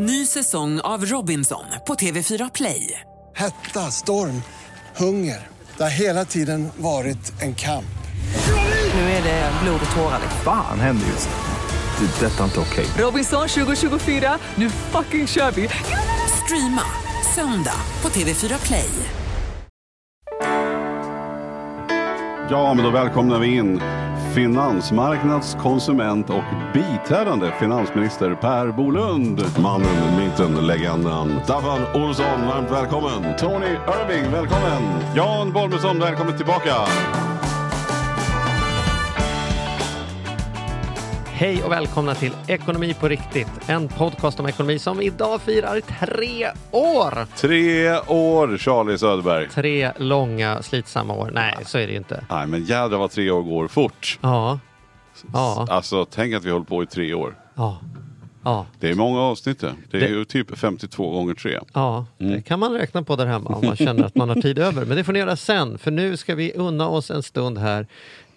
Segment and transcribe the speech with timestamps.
[0.00, 3.00] Ny säsong av Robinson på TV4 Play.
[3.36, 4.42] Hetta, storm,
[4.96, 5.46] hunger.
[5.76, 7.98] Det har hela tiden varit en kamp.
[8.94, 10.20] Nu är det blod och tårar.
[10.44, 12.06] Fan händer just nu.
[12.06, 12.26] Det.
[12.26, 12.86] är Detta är inte okej.
[12.98, 15.68] Robinson 2024, nu fucking kör vi!
[16.44, 16.82] Streama
[17.34, 18.90] söndag på TV4 Play.
[22.50, 23.80] Ja, men då välkomnar vi in
[24.34, 26.42] finansmarknads-, konsument och
[26.74, 29.42] biträdande finansminister Per Bolund.
[29.58, 31.40] Mannen, myten, legenden.
[31.44, 33.36] Staffan Olsson, varmt välkommen.
[33.38, 34.82] Tony Irving, välkommen.
[35.16, 36.74] Jan Bolmesson, välkommen tillbaka.
[41.38, 43.48] Hej och välkomna till Ekonomi på riktigt.
[43.66, 47.26] En podcast om ekonomi som idag firar tre år.
[47.36, 49.48] Tre år, Charlie Söderberg.
[49.48, 51.30] Tre långa slitsamma år.
[51.34, 52.24] Nej, så är det ju inte.
[52.30, 54.18] Nej, men jädrar vad tre år går fort.
[54.22, 54.58] Ja,
[55.32, 57.34] ja, Alltså, tänk att vi håller på i tre år.
[57.54, 57.78] ja,
[58.44, 58.66] ja.
[58.80, 59.74] Det är många avsnitt det.
[59.90, 61.58] Det är ju typ 52 gånger tre.
[61.72, 64.58] Ja, det kan man räkna på där hemma om man känner att man har tid
[64.68, 64.84] över.
[64.84, 67.86] Men det får ni göra sen, för nu ska vi unna oss en stund här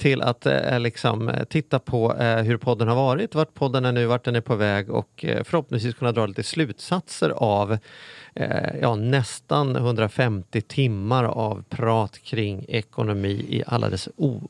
[0.01, 3.91] till att eh, liksom, eh, titta på eh, hur podden har varit, vart podden är
[3.91, 7.77] nu, vart den är på väg och eh, förhoppningsvis kunna dra lite slutsatser av
[8.35, 8.49] eh,
[8.81, 14.49] ja, nästan 150 timmar av prat kring ekonomi i alla dess o-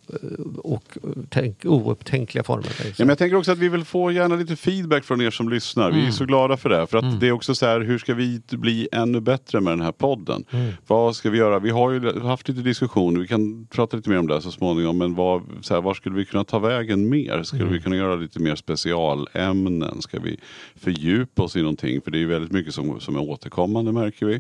[0.64, 0.98] och
[1.30, 2.66] tänk, oupptänkliga former.
[2.80, 5.50] Ja, men jag tänker också att vi vill få gärna lite feedback från er som
[5.50, 5.92] lyssnar.
[5.92, 6.88] Vi är så glada för det.
[6.88, 9.82] För att det är också så här, hur ska vi bli ännu bättre med den
[9.82, 10.44] här podden?
[10.88, 11.60] Vad ska vi göra?
[11.60, 14.98] Vi har ju haft lite diskussioner, vi kan prata lite mer om det så småningom.
[14.98, 17.44] Men vad, så här, var skulle vi kunna ta vägen mer?
[17.44, 20.02] Skulle vi kunna göra lite mer specialämnen?
[20.02, 20.38] Ska vi
[20.76, 22.02] fördjupa oss i någonting?
[22.02, 24.40] För det är ju väldigt mycket som, som är återkommande märker vi.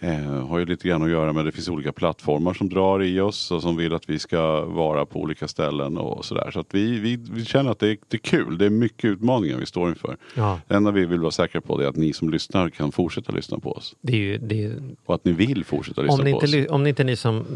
[0.00, 3.20] Eh, har ju lite grann att göra med, det finns olika plattformar som drar i
[3.20, 6.50] oss och som vill att vi ska vara på olika ställen och sådär.
[6.50, 8.58] Så att vi, vi, vi känner att det är, det är kul.
[8.58, 10.16] Det är mycket utmaningar vi står inför.
[10.34, 10.60] Ja.
[10.68, 13.58] Det enda vi vill vara säkra på är att ni som lyssnar kan fortsätta lyssna
[13.58, 13.96] på oss.
[14.00, 16.46] Det är ju, det är ju Och att ni vill fortsätta lyssna Om ni, på
[16.46, 16.70] inte, oss.
[16.70, 17.46] om ni inte ni som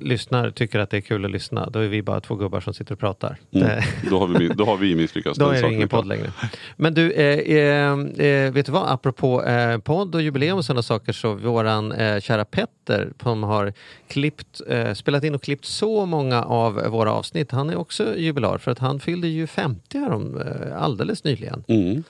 [0.00, 2.74] lyssnar tycker att det är kul att lyssna, då är vi bara två gubbar som
[2.74, 3.36] sitter och pratar.
[3.52, 3.82] Mm.
[4.10, 5.38] Då, har vi, då har vi misslyckats.
[5.38, 6.32] då är det ingen podd längre.
[6.76, 8.92] Men du, eh, eh, eh, vet du vad?
[8.92, 13.72] Apropå eh, podd och jubileum och sådana saker så våran eh, kära Petter som har
[14.08, 17.50] klippt, eh, spelat in och klippt så många av våra avsnitt.
[17.50, 21.64] Han är också jubilar för att han fyllde ju 50 härom eh, alldeles nyligen.
[21.68, 22.02] Mm.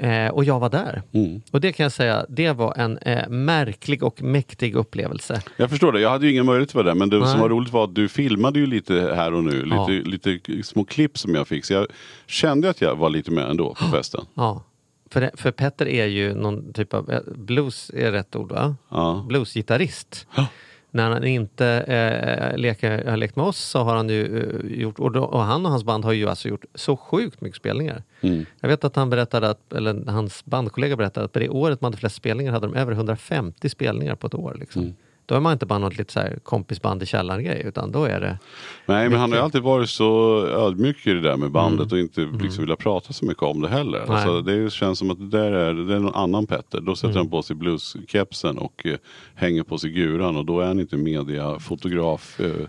[0.00, 1.02] Eh, och jag var där.
[1.12, 1.40] Mm.
[1.50, 5.42] Och det kan jag säga, det var en eh, märklig och mäktig upplevelse.
[5.56, 6.00] Jag förstår det.
[6.00, 6.94] Jag hade ju ingen möjlighet att vara där.
[6.94, 7.28] Men det Nej.
[7.28, 9.68] som var roligt var att du filmade ju lite här och nu.
[9.70, 9.86] Ja.
[9.88, 11.64] Lite, lite små klipp som jag fick.
[11.64, 11.86] Så jag
[12.26, 14.24] kände att jag var lite med ändå på festen.
[14.34, 14.64] Ja.
[15.10, 18.76] För, för Petter är ju någon typ av, eh, blues är rätt ord va?
[18.88, 19.24] Ja.
[19.28, 20.26] Bluesgitarrist.
[20.36, 20.46] Ja.
[20.90, 24.98] När han inte eh, leker, har lekt med oss så har han ju eh, gjort,
[24.98, 28.02] och, då, och han och hans band har ju alltså gjort så sjukt mycket spelningar.
[28.20, 28.46] Mm.
[28.60, 31.92] Jag vet att han berättade, att, eller hans bandkollega berättade att på det året man
[31.92, 34.56] hade flest spelningar hade de över 150 spelningar på ett år.
[34.60, 34.82] Liksom.
[34.82, 34.94] Mm.
[35.30, 38.20] Då är man inte bara något lite så kompisband i källaren grej utan då är
[38.20, 38.38] det
[38.86, 41.92] Nej men han har ju alltid varit så ödmjuk i det där med bandet Mm.
[41.92, 44.04] och inte liksom vilja prata så mycket om det heller.
[44.08, 44.16] Nej.
[44.16, 46.80] Alltså, det känns som att det där är, det är någon annan Petter.
[46.80, 47.16] Då sätter Mm.
[47.18, 48.96] han på sig blueskepsen och eh,
[49.34, 52.66] hänger på sig guran och då är han inte mediafotograf eh,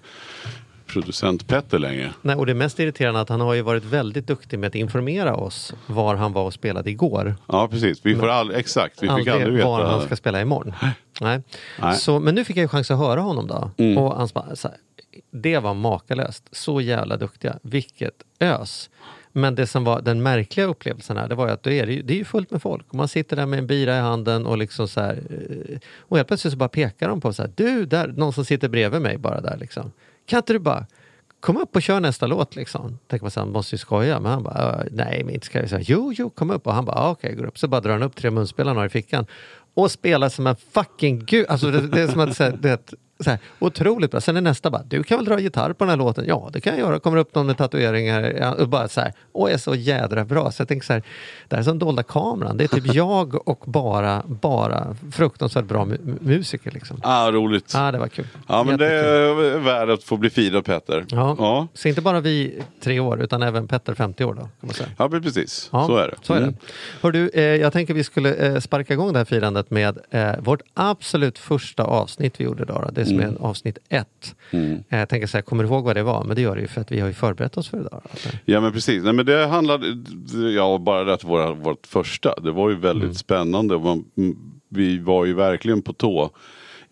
[0.92, 2.14] producent Petter längre.
[2.22, 4.76] Nej, och det mest irriterande är att han har ju varit väldigt duktig med att
[4.76, 7.36] informera oss var han var och spelade igår.
[7.48, 9.68] Ja precis, vi får all, exakt, vi fick aldrig veta.
[9.68, 10.74] var han ska spela imorgon.
[11.22, 11.42] Nej.
[11.82, 11.96] Nej.
[11.96, 13.72] Så, men nu fick jag ju chans att höra honom då.
[13.78, 13.98] Mm.
[13.98, 14.78] Och han bara, här,
[15.32, 16.50] det var makalöst.
[16.52, 17.60] Så jävla duktiga.
[17.62, 18.90] Vilket ös.
[19.32, 22.14] Men det som var den märkliga upplevelsen här, det var ju att det är, det
[22.14, 22.86] är ju fullt med folk.
[22.90, 26.18] Och man sitter där med en bira i handen och liksom så här, eh, och
[26.18, 29.02] helt plötsligt så bara pekar de på så här, du där, någon som sitter bredvid
[29.02, 29.92] mig bara där liksom.
[30.26, 30.86] Kan inte du bara
[31.40, 33.00] kom upp och kör nästa låt liksom.
[33.08, 34.20] Tänker man så han måste ju skoja.
[34.20, 36.68] Men han bara, äh, nej men inte ska jag säga, jo jo kom upp.
[36.68, 37.58] Och han bara, "Ah, okej, går upp.
[37.58, 39.26] Så bara drar han upp tre munspelare han har i fickan.
[39.74, 41.46] Och spelar som en fucking gud.
[41.50, 42.94] Alltså det, det är som att, säga, det,
[43.24, 44.22] så här, otroligt bra.
[44.22, 46.26] Sen är nästa bara, du kan väl dra gitarr på den här låten?
[46.28, 47.00] Ja, det kan jag göra.
[47.00, 50.52] Kommer upp någon med tatueringar ja, och bara så här, och är så jädra bra.
[50.52, 51.04] Så jag tänker så här,
[51.48, 52.58] det här är som dolda kameran.
[52.58, 57.00] Det är typ jag och bara, bara fruktansvärt bra mu- musiker liksom.
[57.04, 57.72] Ah, roligt.
[57.74, 58.28] Ja, det var kul.
[58.48, 59.46] Ja men det Jättekul.
[59.46, 61.06] är värt att få bli firad Petter.
[61.10, 61.36] Ja.
[61.40, 61.68] ja.
[61.74, 64.90] Så inte bara vi tre år, utan även Petter 50 år då, kan man säga.
[64.98, 66.16] Ja precis, Ja, så är det.
[66.22, 66.50] Så är Mm.
[66.52, 66.58] det.
[67.02, 70.32] Hör du, eh, jag tänker vi skulle eh, sparka igång det här firandet med eh,
[70.40, 72.84] vårt absolut första avsnitt vi gjorde idag.
[72.86, 72.92] då.
[72.92, 74.36] Det som är avsnitt ett.
[74.52, 74.84] Mm.
[74.90, 76.24] Eh, jag tänker så här, kommer du ihåg vad det var?
[76.24, 78.02] Men det gör det ju för att vi har ju förberett oss för idag.
[78.46, 79.86] Ja men precis, Nej, men det handlade,
[80.56, 83.16] ja bara det att våra, vårt första, det var ju väldigt Mm.
[83.16, 83.80] spännande.
[83.80, 84.38] Man, mm,
[84.70, 86.30] vi var ju verkligen på tå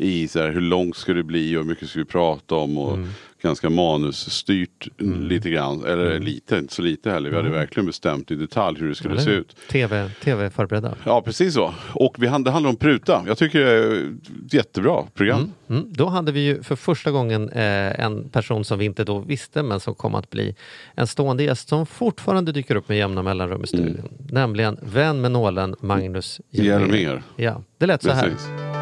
[0.01, 2.77] i så här, hur långt ska det bli och hur mycket ska vi prata om.
[2.77, 3.09] Och Mm.
[3.41, 5.85] Ganska manusstyrt lite grann.
[5.85, 7.29] Eller lite, inte så lite heller.
[7.29, 9.55] Vi hade verkligen bestämt i detalj hur det skulle se ut.
[9.69, 10.95] TV, TV-förberedda.
[11.03, 11.73] Ja precis så.
[11.93, 13.23] Och vi, det handlar om pruta.
[13.27, 14.13] Jag tycker det är
[14.45, 15.51] ett jättebra program.
[15.69, 15.93] Mm.
[15.93, 19.63] Då hade vi ju för första gången eh, en person som vi inte då visste
[19.63, 20.55] men som kom att bli
[20.95, 24.09] en stående gäst som fortfarande dyker upp med jämna mellanrum i studion.
[24.29, 27.23] Nämligen vän med nålen Magnus Hjelmér.
[27.35, 28.23] Ja, det lät så här.
[28.29, 28.78] Precis.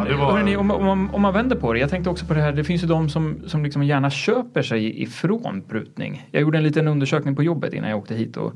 [0.00, 1.78] Men Ja, var- hörrni, om, om, man- om man vänder på det.
[1.78, 2.52] Jag tänkte också på det här.
[2.52, 6.28] Det finns ju de som, som liksom gärna köper sig ifrån prutning.
[6.30, 8.52] Jag gjorde en liten undersökning på jobbet innan jag åkte hit och,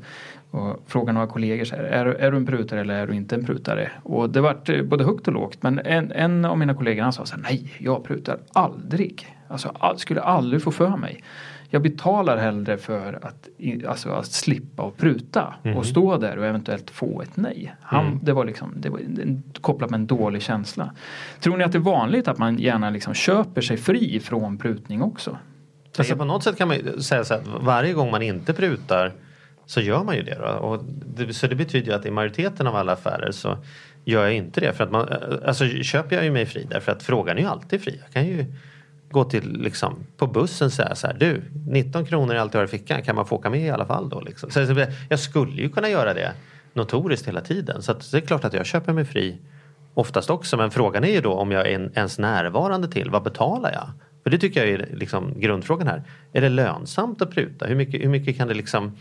[0.51, 3.13] och frågade några kollegor så här, är, du- är du en prutare eller är du
[3.13, 3.91] inte en prutare?
[4.03, 5.57] Och det vart eh, både högt och lågt.
[5.63, 9.27] Men en, en av mina kollegor han sa så här, nej, jag prutar aldrig.
[9.47, 11.23] Alltså, all, skulle aldrig få för mig.
[11.71, 13.49] Jag betalar hellre för att,
[13.87, 17.75] alltså, att slippa och pruta och stå där och eventuellt få ett nej.
[17.81, 18.99] Han, Det var liksom det var
[19.61, 20.91] kopplat med en dålig känsla.
[21.39, 25.01] Tror ni att det är vanligt att man gärna liksom köper sig fri från prutning
[25.01, 25.37] också?
[25.97, 29.11] Alltså, på något sätt kan man ju säga så att varje gång man inte prutar
[29.69, 30.35] så gör man ju det.
[30.35, 30.47] Då.
[30.47, 33.57] Och det så det betyder ju att i majoriteten av alla affärer så
[34.05, 34.73] gör jag inte det.
[34.73, 37.47] För att man, eh, alltså köper jag ju mig fri därför att frågan är ju
[37.47, 37.99] alltid fri.
[38.03, 38.45] Jag kan ju
[39.11, 41.13] gå till liksom på bussen och säga så här.
[41.19, 43.01] Du, 19 kronor är allt jag har i fickan.
[43.01, 44.21] Kan man få åka med i alla fall då?
[44.21, 44.51] Liksom.
[44.51, 46.33] Så så jag skulle ju kunna göra det
[46.73, 47.81] notoriskt hela tiden.
[47.81, 49.37] Så att det är klart att jag köper mig fri
[49.93, 50.57] oftast också.
[50.57, 53.09] Men frågan är ju då om jag är ens närvarande till.
[53.09, 53.89] Vad betalar jag?
[54.23, 56.03] För det tycker jag är liksom grundfrågan här.
[56.33, 57.65] Är det lönsamt att pruta?
[57.65, 58.97] Hur mycket, hur mycket kan det liksom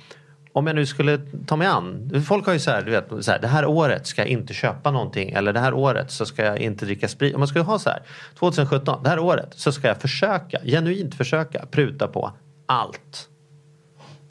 [0.53, 2.23] om jag nu skulle ta mig an.
[2.27, 4.55] Folk har ju så här, du vet, så här, det här året ska jag inte
[4.55, 7.35] köpa någonting eller det här året så ska jag inte dricka sprit.
[7.35, 8.03] Om man skulle ha så här,
[8.39, 12.33] 2017, det här året så ska jag försöka, genuint försöka pruta på
[12.67, 13.29] allt.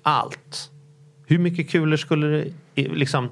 [0.04, 0.70] Allt.
[1.28, 3.30] Hur mycket kulor skulle det liksom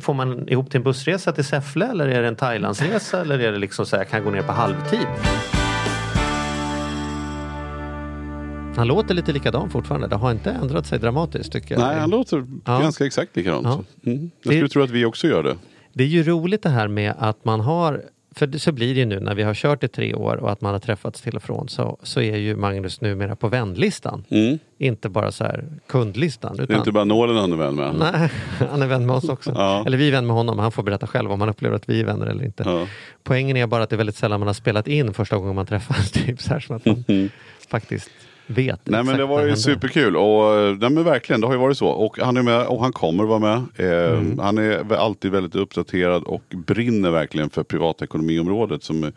[0.00, 3.52] Får man ihop till en bussresa till Säffle eller är det en Thailandsresa eller är
[3.52, 5.06] det liksom så här, jag kan gå ner på halvtid?
[8.76, 10.06] Han låter lite likadan fortfarande.
[10.06, 11.80] Det har inte ändrat sig dramatiskt tycker jag.
[11.80, 12.78] Nej, han låter Ja.
[12.80, 13.66] ganska exakt likadant.
[13.66, 14.10] Ja.
[14.10, 14.30] Mm.
[14.42, 15.56] Jag skulle Det- tro att vi också gör det.
[15.92, 18.02] Det är ju roligt det här med att man har,
[18.34, 20.60] för så blir det ju nu när vi har kört i tre år och att
[20.60, 24.24] man har träffats till och från så, så är ju Magnus numera på vänlistan.
[24.28, 24.58] Mm.
[24.78, 26.56] Inte bara så här kundlistan.
[26.56, 27.94] Det är Utan, inte bara nålen han är vän med.
[27.98, 28.30] Nej,
[28.70, 29.52] han är vän med oss också.
[29.54, 29.82] Ja.
[29.86, 32.00] Eller vi är vän med honom, han får berätta själv om han upplever att vi
[32.00, 32.62] är vänner eller inte.
[32.66, 32.86] Ja.
[33.22, 35.66] Poängen är bara att det är väldigt sällan man har spelat in första gången man
[35.66, 36.10] träffas.
[36.12, 37.04] Typ så här som att man
[37.68, 38.10] faktiskt
[38.46, 41.60] vet Nej men det var ju superkul och eh, nej, men verkligen det har ju
[41.60, 41.86] varit så.
[41.88, 43.56] Och han är med och han kommer vara med.
[43.76, 44.38] Eh, Mm.
[44.38, 49.12] Han är alltid väldigt uppdaterad och brinner verkligen för privatekonomiområdet som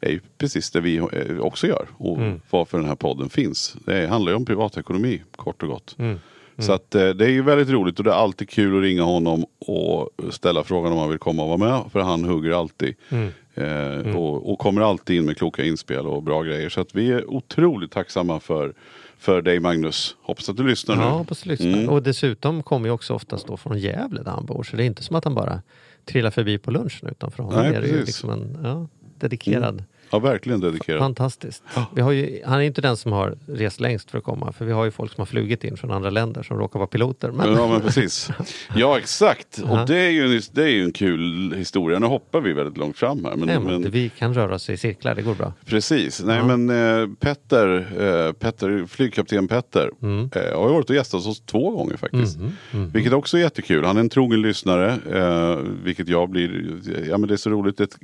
[0.00, 1.06] är ju precis det vi eh,
[1.40, 1.86] också gör.
[1.96, 2.40] Och Mm.
[2.50, 3.76] varför den här podden finns.
[3.86, 5.94] Det handlar ju om privatekonomi kort och gott.
[5.98, 6.18] Mm.
[6.58, 9.02] Så att eh, det är ju väldigt roligt och det är alltid kul att ringa
[9.02, 11.92] honom och ställa frågan om han vill komma och vara med.
[11.92, 12.94] För han hugger alltid.
[13.08, 13.28] Mm.
[13.54, 16.68] Eh, och, och kommer alltid in med kloka inspel och bra grejer.
[16.68, 18.74] Så att vi är otroligt tacksamma för,
[19.18, 20.16] för dig Magnus.
[20.22, 21.02] Hoppas att du lyssnar nu.
[21.02, 21.72] Ja, hoppas du lyssnar.
[21.72, 21.88] Mm.
[21.88, 24.62] Och dessutom kommer ju också oftast då från Gävle där han bor.
[24.62, 25.62] Så det är inte som att han bara
[26.04, 28.88] trillar förbi på lunchen utan för honom Nej, är det ju liksom en ja,
[29.18, 29.84] dedikerad.
[30.12, 30.98] Ja, verkligen dedikerad.
[31.00, 31.62] Fantastiskt.
[31.94, 34.52] Vi har ju, han är inte den som har rest längst för att komma.
[34.52, 36.86] För vi har ju folk som har flugit in från andra länder som råkar vara
[36.86, 37.30] piloter.
[37.30, 38.30] Men, Ja men precis.
[38.76, 39.60] Ja exakt.
[39.66, 39.80] Ja.
[39.80, 41.98] Och det är, ju en, det är ju en kul historia.
[41.98, 43.36] Nu hoppar vi väldigt långt fram här.
[43.36, 45.52] Men, nej, men men, vi kan röra oss i cirklar, det går bra.
[45.66, 46.22] Precis.
[46.24, 46.56] Nej Ja.
[46.56, 46.70] men
[47.02, 47.78] eh, Petter,
[48.26, 50.30] eh, Petter, flygkapten Petter Mm.
[50.34, 52.38] eh, har ju varit och gästat oss två gånger faktiskt.
[52.38, 53.84] Mhm, Vilket också är jättekul.
[53.84, 54.98] Han är en trogen lyssnare.
[55.12, 56.76] Eh, vilket jag blir.
[57.08, 57.80] Ja men det är så roligt.
[57.80, 57.98] Ett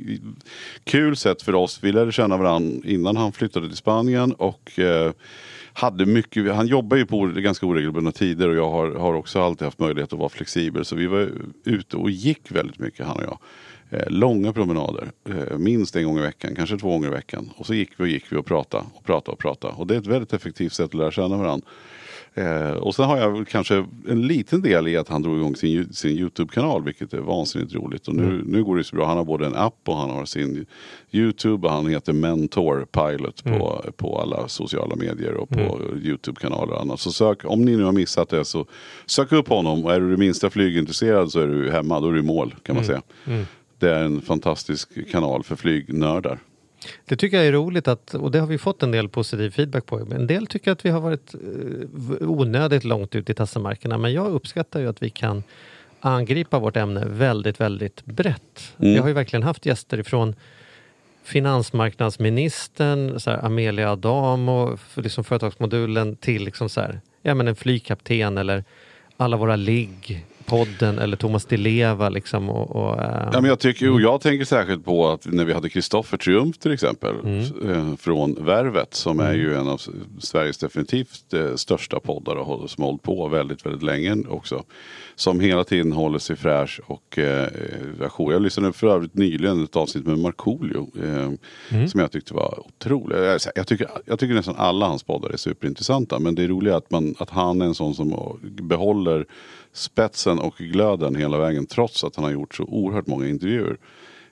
[0.85, 1.79] kul sätt för oss.
[1.83, 4.33] Vi lärde känna varandra innan han flyttade till Spanien.
[4.33, 5.13] Och eh,
[5.73, 9.65] hade mycket, han jobbar ju på ganska oregelbundna tider och jag har, har också alltid
[9.65, 10.85] haft möjlighet att vara flexibel.
[10.85, 11.31] Så vi var
[11.65, 13.39] ute och gick väldigt mycket han och jag.
[13.91, 17.51] Eh, långa promenader, eh, minst en gång i veckan, kanske två gånger i veckan.
[17.57, 19.75] Och så gick vi och gick vi och pratade och pratade och pratade.
[19.75, 21.67] Och det är ett väldigt effektivt sätt att lära känna varandra.
[22.35, 25.93] Eh, och sen har jag kanske en liten del i att han drog igång sin,
[25.93, 28.09] sin Youtube-kanal, vilket är vansinnigt roligt.
[28.09, 29.07] Och nu, nu går det så bra.
[29.07, 30.67] Han har både en app och han har sin
[31.11, 36.81] Youtube och han heter Mentor Pilot på, på alla sociala medier och på Youtube-kanaler och
[36.81, 37.01] annat.
[37.01, 38.67] Så sök, om ni nu har missat det så
[39.07, 42.13] sök upp honom och är du det minsta flygintresserad så är du hemma, då är
[42.13, 43.03] du i mål kan man säga.
[43.79, 46.39] Det är en fantastisk kanal för flygnördar.
[47.05, 49.87] Det tycker jag är roligt att, och det har vi fått en del positiv feedback
[49.87, 49.99] på.
[49.99, 51.41] En del tycker att vi har varit eh,
[52.31, 53.99] onödigt långt ut i tassemarkerna.
[53.99, 55.43] Men jag uppskattar ju att vi kan
[56.01, 58.75] angripa vårt ämne väldigt, väldigt brett.
[58.79, 58.93] Mm.
[58.93, 60.35] Vi har ju verkligen haft gäster ifrån
[61.25, 68.39] finansmarknadsministern, så här, Amelia Adamo, liksom företagsmodulen till liksom så här, ja, men en flygkapten
[68.39, 68.65] eller
[69.17, 73.59] alla våra ligg podden eller Thomas Di Leva liksom och, och eh, Ja, men jag,
[73.59, 77.15] tycker, och jag tänker särskilt på att när vi hade Kristoffer Triumf till exempel
[77.69, 79.81] eh, från Värvet som är ju en av
[80.19, 84.65] Sveriges definitivt eh, största poddar och som har hållit på väldigt, väldigt länge också.
[85.15, 87.49] Som hela tiden håller sig fräsch och eh.
[88.19, 93.19] Jag lyssnade för övrigt nyligen ett avsnitt med Markoolio eh, som jag tyckte var otroligt.
[93.19, 96.77] Jag, jag, tycker, jag tycker nästan alla hans poddar är superintressanta men det är roliga
[96.77, 99.27] att, man, att han är en sån som behåller
[99.79, 103.77] spetsen och glöden hela vägen trots att han har gjort så oerhört många intervjuer.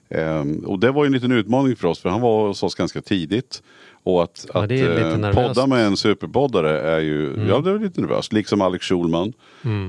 [0.09, 2.75] Ehm, och det var ju en liten utmaning för oss för han var hos oss
[2.75, 3.63] ganska tidigt.
[4.03, 5.13] Och att, Ja, att eh.
[5.13, 5.35] Mm.
[5.35, 8.33] podda med en superpoddare är ju, ja det är lite nervöst.
[8.33, 9.33] Liksom Alex Schulman.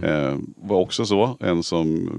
[0.02, 1.36] Eh, var också så.
[1.40, 2.10] En, som,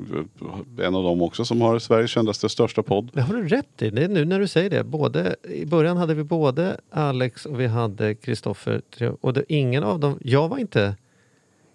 [0.82, 3.10] en av dem också som har Sveriges kändaste största podd.
[3.14, 3.90] Det har du rätt i.
[3.90, 4.84] Det är nu när du säger det.
[4.84, 8.82] Både, I början hade vi både Alex och vi hade Kristoffer.
[9.22, 10.20] Och det, ingen av dem...
[10.22, 10.96] Jag var inte...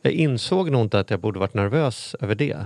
[0.07, 2.57] Jag insåg nog inte att jag borde varit nervös över det.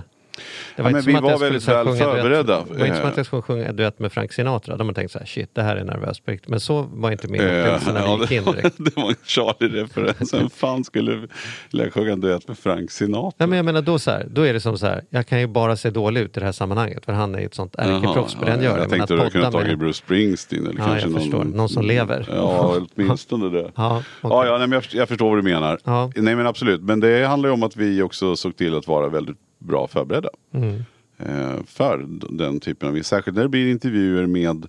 [0.75, 2.65] Det Ja, men inte som vi var jag väldigt väl förberedda.
[2.71, 4.77] Det var inte som att jag skulle sjunga duett med Frank Sinatra.
[4.77, 6.49] De har tänkt så här, shit, det här är nervöst på riktigt.
[6.49, 8.75] Men så var inte min upplevelse när vi ja, gick in direkt.
[8.77, 10.33] det var en Charlie-referens.
[10.33, 11.27] Vem fan skulle
[11.71, 13.31] vilja sjunga en duett med Frank Sinatra?
[13.37, 15.39] Nej, men jag menar då så här, då är det som så här, jag kan
[15.39, 17.75] ju bara se dålig ut i det här sammanhanget för han är ju ett sånt
[17.77, 18.77] ärkeproffs på det han ja, gör.
[18.77, 20.67] Jag Men tänkte du kunde tagit med- Bruce Springsteen.
[20.67, 21.43] Eller Ja, kanske jag någon, förstår.
[21.43, 22.25] Någon som lever.
[22.29, 23.71] Ja, åtminstone det.
[23.75, 24.37] Ja, okej.
[24.37, 25.79] Ja, ja nej, men jag, jag förstår vad du menar.
[25.83, 26.11] Ja.
[26.15, 29.09] Nej men absolut, men det handlar ju om att vi också såg till att vara
[29.09, 30.29] väldigt bra förberedda.
[30.51, 30.83] Mm.
[31.17, 34.67] Eh, för den typen av, särskilt när det blir intervjuer med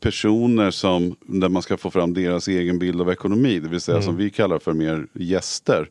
[0.00, 3.60] personer som, där man ska få fram deras egen bild av ekonomi.
[3.60, 4.06] Det vill säga Mm.
[4.06, 5.88] som vi kallar för mer gäster.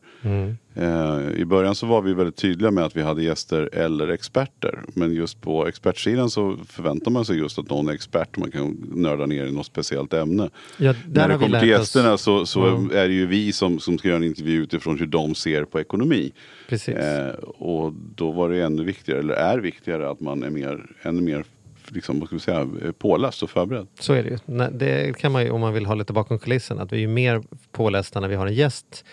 [0.74, 4.82] Eh, I början så var vi väldigt tydliga med att vi hade gäster eller experter.
[4.94, 8.76] Men just på expertsidan så förväntar man sig just att någon är expert man kan
[8.94, 10.50] nörda ner i något speciellt ämne.
[10.78, 12.60] Ja, När det kommer till gästerna så, så
[12.90, 12.98] Ja.
[12.98, 15.80] är det ju vi som, som ska göra en intervju utifrån hur de ser på
[15.80, 16.32] ekonomi.
[16.68, 16.94] Precis.
[16.94, 21.22] Eh, och då var det ännu viktigare, eller är viktigare, att man är mer, ännu
[21.22, 21.44] mer
[21.90, 23.86] liksom, vad ska vi säga, eh, påläst och förberedd.
[24.00, 24.38] Så är det ju.
[24.46, 26.78] Nej, Det kan man ju om man vill ha lite bakom kulissen.
[26.80, 29.04] Att vi är ju mer pålästa när vi har en gäst.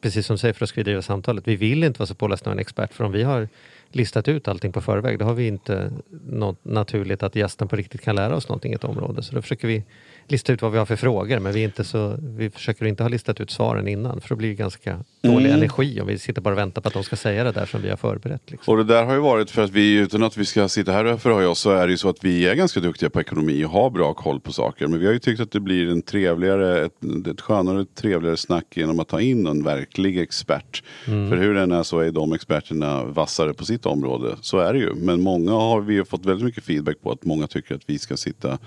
[0.00, 1.48] Precis som du säger för att skriva samtalet.
[1.48, 2.94] Vi vill inte vara så pålästa av en expert.
[2.94, 3.48] För om vi har
[3.90, 5.18] listat ut allting på förväg.
[5.18, 5.92] Då har vi inte
[6.26, 9.22] något naturligt att gästen på riktigt kan lära oss någonting i ett område.
[9.22, 9.84] Så då försöker vi
[10.28, 11.38] lista ut vad vi har för frågor.
[11.38, 14.20] Men vi, är inte så, vi försöker inte ha listat ut svaren innan.
[14.20, 15.58] För då blir det ganska dålig Mm.
[15.58, 17.82] energi om vi sitter bara och väntar på att de ska säga det där som
[17.82, 18.50] vi har förberett.
[18.50, 18.72] Liksom.
[18.72, 21.04] Och det där har ju varit för att vi, utan att vi ska sitta här
[21.04, 23.64] och förhöja oss, så är det ju så att vi är ganska duktiga på ekonomi
[23.64, 24.86] och har bra koll på saker.
[24.86, 26.92] Men vi har ju tyckt att det blir en trevligare, ett,
[27.30, 30.82] ett skönare, trevligare snack genom att ta in en verklig expert.
[31.04, 34.36] För hur den är så är de experterna vassare på sitt område.
[34.40, 34.94] Så är det ju.
[34.94, 37.98] Men många har vi ju fått väldigt mycket feedback på att många tycker att vi
[37.98, 38.58] ska sitta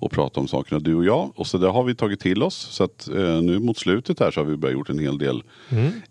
[0.00, 1.30] och prata om sakerna du och jag.
[1.34, 2.54] Och så det har vi tagit till oss.
[2.56, 5.42] Så att eh, nu mot slutet här så har vi börjat gjort en hel del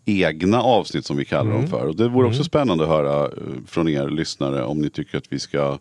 [0.05, 1.87] egna avsnitt som vi kallar dem för.
[1.87, 3.31] Och det vore också spännande att höra eh,
[3.67, 5.77] från er lyssnare om ni tycker att vi ska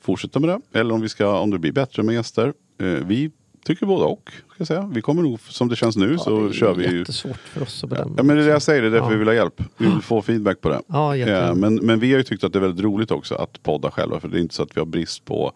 [0.00, 0.78] fortsätta med det.
[0.80, 2.52] Eller om, vi ska, om det blir bättre med gäster.
[2.80, 3.30] Eh, vi
[3.64, 4.30] tycker båda och.
[4.48, 4.90] Ska jag säga.
[4.94, 7.62] Vi kommer nog, som det känns nu så det är kör vi ju jättesvårt för
[7.62, 8.14] oss att bedöma.
[8.16, 9.10] Ja men det är det jag säger, det är därför Ja.
[9.10, 9.62] vi vill ha hjälp.
[9.76, 10.80] Vi vill få feedback på det.
[10.88, 13.90] Ja, men, men vi har ju tyckt att det är väldigt roligt också att podda
[13.90, 14.20] själva.
[14.20, 15.52] För det är inte så att vi har brist på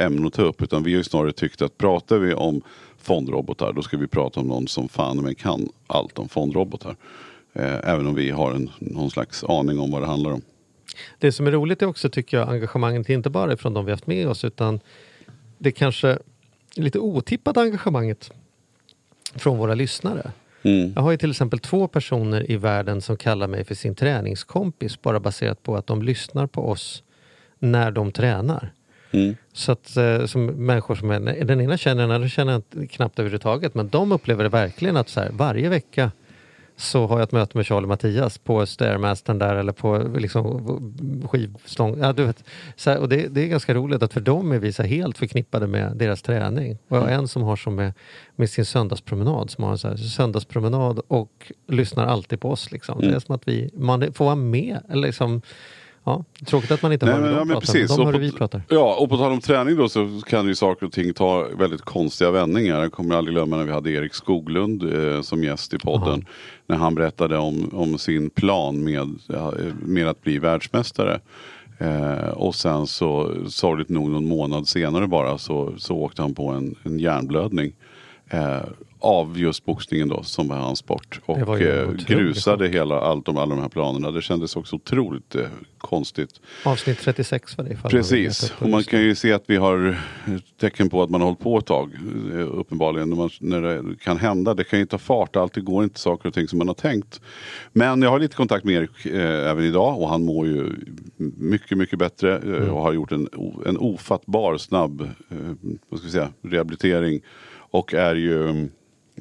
[0.00, 0.62] ämnen att ta upp.
[0.62, 2.62] Utan vi har ju snarare tyckt att pratar vi om
[2.98, 6.96] fondrobotar då ska vi prata om någon som fan men kan allt om fondrobotar.
[7.52, 10.42] Eh, även om vi har en, någon slags aning om vad det handlar om.
[11.18, 14.06] Det som är roligt är också tycker jag engagemanget inte bara från de vi haft
[14.06, 14.80] med oss utan
[15.58, 16.18] det kanske
[16.74, 18.30] lite otippade engagemanget
[19.34, 20.32] från våra lyssnare.
[20.62, 20.92] Mm.
[20.96, 25.02] Jag har ju till exempel två personer i världen som kallar mig för sin träningskompis
[25.02, 27.02] bara baserat på att de lyssnar på oss
[27.58, 28.72] när de tränar.
[29.10, 29.36] Mm.
[29.52, 33.74] Så att eh, som människor som är, den ena känner den andra känner knappt överhuvudtaget
[33.74, 36.10] men de upplever det verkligen att så här, varje vecka
[36.80, 41.98] så har jag ett möte med Charlie Mattias på Stairmastern där eller på liksom, skivstång.
[42.00, 42.44] Ja, du vet.
[42.76, 45.18] Så här, och det, det är ganska roligt att för dem är vi så helt
[45.18, 46.78] förknippade med deras träning.
[46.88, 47.92] Och jag har en som har som med,
[48.36, 52.72] med sin söndagspromenad som har en så här, söndagspromenad och lyssnar alltid på oss.
[52.72, 53.00] Liksom.
[53.00, 54.80] Det är som att vi, man får vara med.
[54.88, 55.42] Liksom,
[56.04, 57.96] ja, tråkigt att man inte Nej, hör men, hur ja, pratar, precis.
[57.96, 58.62] de hör hur vi pratar.
[58.68, 61.82] Ja, och på tal om träning då så kan ju saker och ting ta väldigt
[61.82, 62.82] konstiga vändningar.
[62.82, 66.26] Jag kommer aldrig glömma när vi hade Erik Skoglund eh, som gäst i podden.
[66.66, 69.18] När han berättade om, om sin plan med,
[69.82, 71.20] med att bli världsmästare.
[71.78, 76.48] Eh, och sen så sorgligt nog någon månad senare bara så, så åkte han på
[76.48, 77.72] en, en hjärnblödning.
[78.30, 78.60] Eh,
[79.00, 81.20] av just boxningen då som var hans sport.
[81.26, 84.10] Och eh, grusade hela, allt om alla de här planerna.
[84.10, 85.42] Det kändes också otroligt eh,
[85.78, 86.40] konstigt.
[86.64, 89.98] Avsnitt 36 var det ifall Precis, och man kan ju se att vi har
[90.60, 91.90] tecken på att man har hållit på ett tag.
[92.32, 94.54] eh, Uppenbarligen när, man, när det kan hända.
[94.54, 97.20] Det kan ju ta fart, alltid går inte saker och ting som man har tänkt.
[97.72, 100.72] Men jag har lite kontakt med Erik eh, även idag och han mår ju
[101.36, 102.70] mycket, mycket bättre eh, Mm.
[102.70, 103.28] och har gjort en,
[103.66, 105.36] en ofattbar snabb eh,
[105.88, 107.20] vad ska vi säga, rehabilitering.
[107.72, 108.68] Och är ju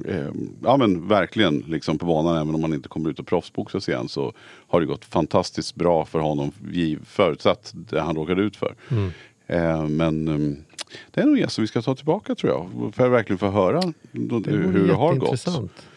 [0.06, 0.28] eh,
[0.64, 4.10] ja men verkligen liksom på banan även om man inte kommer ut och proffsboxas igen
[4.10, 4.34] så
[4.68, 6.52] har det gått fantastiskt bra för honom
[7.06, 8.76] förutsatt det han råkade ut för.
[8.92, 9.12] Mm.
[9.48, 10.58] Eh, men eh,
[11.12, 12.94] det är nog en som vi ska ta tillbaka tror jag.
[12.96, 15.46] För att verkligen få höra Det hur det har gått.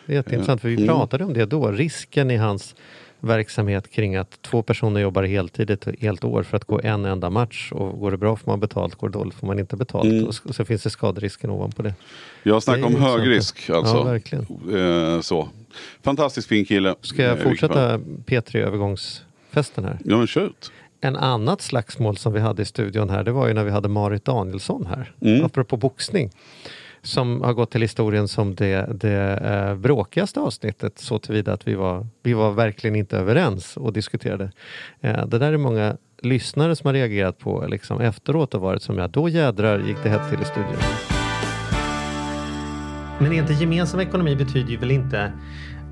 [0.06, 0.86] Det är jätteintressant, för vi Mm.
[0.88, 1.70] pratade om det då.
[1.70, 2.74] Risken i hans
[3.22, 7.30] verksamhet kring att två personer jobbar heltid ett helt år för att gå en enda
[7.30, 10.04] match och går det bra får man betalt, går det dåligt får man inte betalt.
[10.04, 10.26] Mm.
[10.26, 11.94] Och så, finns det skaderisken ovanpå det.
[12.42, 13.96] Jag snackar Det om hög risk alltså.
[13.96, 14.46] Ja, verkligen.
[15.14, 15.48] Eh, så.
[16.02, 16.94] Fantastiskt fin kille.
[17.00, 19.98] Ska jag Eh, fortsätta P3 övergångsfesten här?
[20.04, 20.72] Ja men shoot.
[21.00, 23.88] En annat slagsmål som vi hade i studion här, det var ju när vi hade
[23.88, 25.12] Marit Danielsson här.
[25.20, 25.44] Mm.
[25.44, 26.30] Apropå boxning.
[27.04, 31.74] Som har gått till historien som det, det eh, bråkigaste avsnittet så tillvida att vi
[31.74, 34.52] var, vi var verkligen inte överens och diskuterade.
[35.00, 38.98] Eh, det där är många lyssnare som har reagerat på liksom, efteråt och varit som
[38.98, 40.76] jag, då jädrar gick det hett till i studion.
[43.20, 45.32] Men inte gemensam ekonomi betyder ju väl inte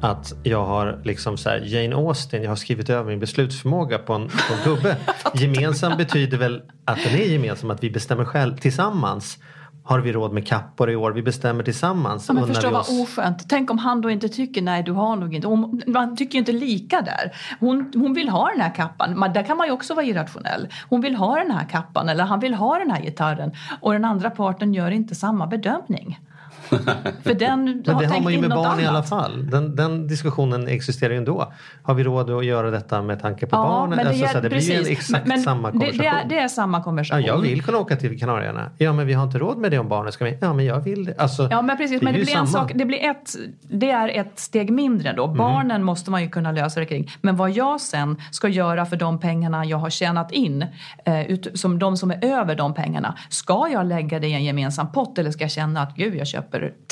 [0.00, 4.12] att jag har liksom så här Jane Austen, jag har skrivit över min beslutsförmåga på
[4.12, 4.97] en, på en gubbe.
[5.35, 9.38] Gemensam betyder väl att den är gemensam, att vi bestämmer själv tillsammans.
[9.84, 11.12] Har vi råd med kappor i år?
[11.12, 12.25] Vi bestämmer tillsammans.
[12.28, 13.49] Ja, men förstå vad oss- oskönt.
[13.49, 15.49] Tänk om han då inte tycker nej du har nog inte.
[15.49, 17.32] Hon, man tycker ju inte lika där.
[17.60, 19.18] Hon, hon vill ha den här kappan.
[19.18, 20.68] Man, där kan man ju också vara irrationell.
[20.88, 23.52] Hon vill ha den här kappan eller han vill ha den här gitarren.
[23.80, 26.18] Och den andra parten gör inte samma bedömning.
[27.23, 29.09] För den Men det har man ju med barn i alla annat.
[29.09, 29.50] fall.
[29.50, 31.52] Den, den diskussionen existerar ju ändå.
[31.83, 33.97] Har vi råd att göra detta med tanke på barnen?
[33.97, 34.88] men det, Alltså, är- det blir ju precis.
[34.99, 35.99] exakt Men samma det, konversation.
[35.99, 37.25] det, är, det är samma Ja, konversation.
[37.25, 38.71] jag vill kunna åka till Kanarieöarna.
[38.78, 40.38] Ja, men vi har inte råd med det om barnen ska med.
[40.40, 41.14] Ja, men jag vill det.
[41.19, 42.62] Alltså, Ja men precis, det men det blir, en samma.
[42.69, 45.26] sak, det, blir ett, det är ett steg mindre då.
[45.26, 47.11] Barnen måste man ju kunna lösa det kring.
[47.21, 50.66] Men vad jag sen ska göra för de pengarna jag har tjänat in,
[51.04, 53.14] eh, ut, som de som är över de pengarna.
[53.28, 56.26] Ska jag lägga det i en gemensam pott eller ska jag känna att gud jag
[56.26, 56.39] köper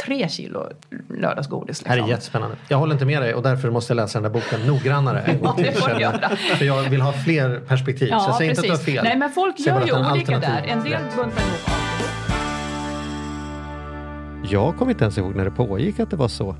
[0.05, 0.69] tre kilo
[1.21, 1.81] lördagsgodis?
[1.81, 2.11] Det här är Liksom.
[2.11, 2.57] jättespännande.
[2.69, 5.55] Jag håller inte med dig och därför måste jag läsa den där boken noggrannare Ja,
[5.59, 6.29] det får göra.
[6.37, 8.07] För jag vill ha fler perspektiv.
[8.09, 9.05] så jag säger inte att du har fel.
[9.05, 10.63] Nej men folk gör ju olika där.
[10.67, 11.71] En del buntar ihop.
[14.51, 16.57] Jag kommer inte ens ihåg när det pågick att det var så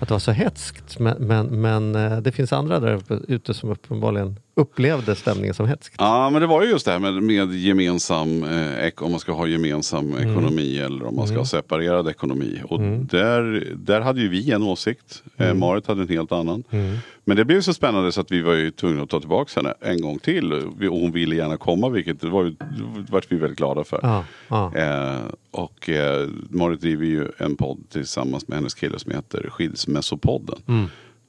[0.00, 0.98] att det var så hetskt.
[0.98, 5.94] Men, men, men eh, det finns andra där ute som uppenbarligen upplevde stämningen som hetskt.
[5.98, 9.32] Ja men det var ju just det här med, med gemensam, eh, om man ska
[9.32, 10.30] ha gemensam Mm.
[10.30, 12.62] ekonomi eller om man ska ha separerad ekonomi.
[12.68, 13.06] Och Mm.
[13.06, 16.64] där, där hade ju vi en åsikt, eh, Marit hade en helt annan.
[16.70, 16.96] Mm.
[17.24, 19.74] Men det blev så spännande så att vi var ju tvungna att ta tillbaka henne
[19.80, 20.52] en gång till.
[20.52, 24.00] Och hon ville gärna komma vilket det var ju, det vart vi väldigt glada för.
[24.02, 24.72] Ja, ja.
[24.76, 30.58] Eh, och eh, Marit driver ju en podd tillsammans med hennes kille som heter Skilsmässopodden.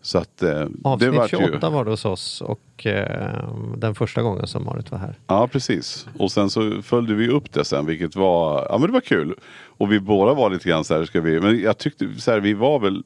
[0.01, 0.69] Så att eh, det.
[0.83, 1.73] Avsnitt vart 28 ju...
[1.73, 5.19] var det hos oss och eh, den första gången som Marit var här.
[5.27, 6.07] Ja precis.
[6.17, 9.35] Och sen så följde vi upp det sen vilket var, ja men det var kul.
[9.65, 12.39] Och vi båda var lite grann så här, ska vi, men jag tyckte så här,
[12.39, 13.03] vi var väl,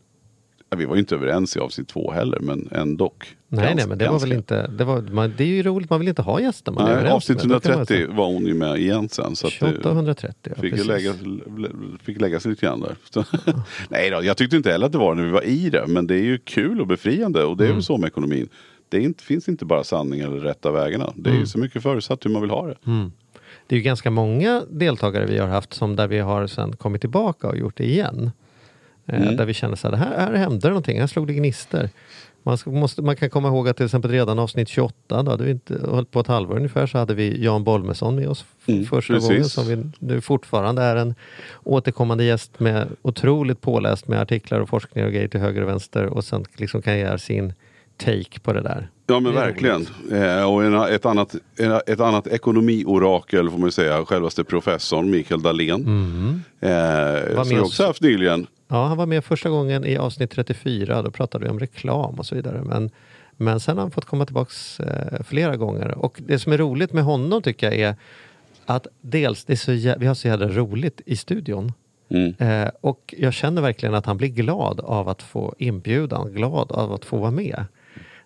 [0.75, 3.13] vi var ju inte överens i avsnitt två heller men ändå.
[3.47, 4.67] Nej, nej, men det var väl inte...
[4.67, 7.37] Det, var, man, det är ju roligt, man vill inte ha gäster man Nej, avsnitt
[7.37, 7.49] med.
[7.55, 8.17] Då kan man 130 säga.
[8.17, 9.35] var hon ju med igen sen.
[9.35, 11.13] Så att, eh, 28 och 130, ja, fick, ju lägga,
[12.03, 12.95] fick lägga sig lite grann där.
[13.09, 13.23] Så,
[13.89, 15.87] Nej då, jag tyckte inte heller att det var när vi var i det.
[15.87, 17.75] Men det är ju kul och befriande och det är Mm.
[17.77, 18.49] väl så med ekonomin.
[18.89, 21.13] Det inte, finns inte bara sanning eller rätta vägarna.
[21.15, 21.45] Det är Mm.
[21.45, 22.75] så mycket förutsatt hur man vill ha det.
[23.67, 27.01] Det är ju ganska många deltagare vi har haft som där vi har sen kommit
[27.01, 28.31] tillbaka och gjort det igen.
[29.07, 29.35] Eh, Mm.
[29.35, 31.89] Där vi känner så här, här, här hände det någonting, här slog det gnister.
[32.45, 35.43] Man, ska, måste, man kan komma ihåg att till exempel redan avsnitt 28, då hade
[35.43, 38.85] vi inte hållit på ett halvår ungefär, så hade vi Jan Bolmesson med oss Mm,
[38.85, 39.29] första precis.
[39.29, 41.15] gången som vi nu fortfarande är en
[41.63, 46.05] återkommande gäst med otroligt påläst med artiklar och forskning och grejer till höger och vänster
[46.05, 47.53] och sen liksom kan ge sin
[47.97, 48.89] take på det där.
[49.07, 49.87] Ja men verkligen.
[50.11, 55.41] Eh, och en, ett, annat, en, ett annat ekonomiorakel får man säga, självaste professorn Mikael
[55.41, 55.81] Dahlén.
[56.59, 57.35] Eh, Mm.
[57.35, 58.47] Var som vi också haft nyligen.
[58.73, 61.01] Ja, han var med första gången i avsnitt 34.
[61.01, 62.61] Då pratade vi om reklam och så vidare.
[62.63, 62.89] Men,
[63.37, 65.97] men sen har han fått komma tillbaks eh, flera gånger.
[65.97, 67.95] Och det som är roligt med honom tycker jag är
[68.65, 71.73] att dels, det är så, jä- vi har så jävla roligt i studion.
[72.09, 72.33] Mm.
[72.37, 76.93] Eh, och jag känner verkligen att han blir glad av att få inbjudan, glad av
[76.93, 77.65] att få vara med.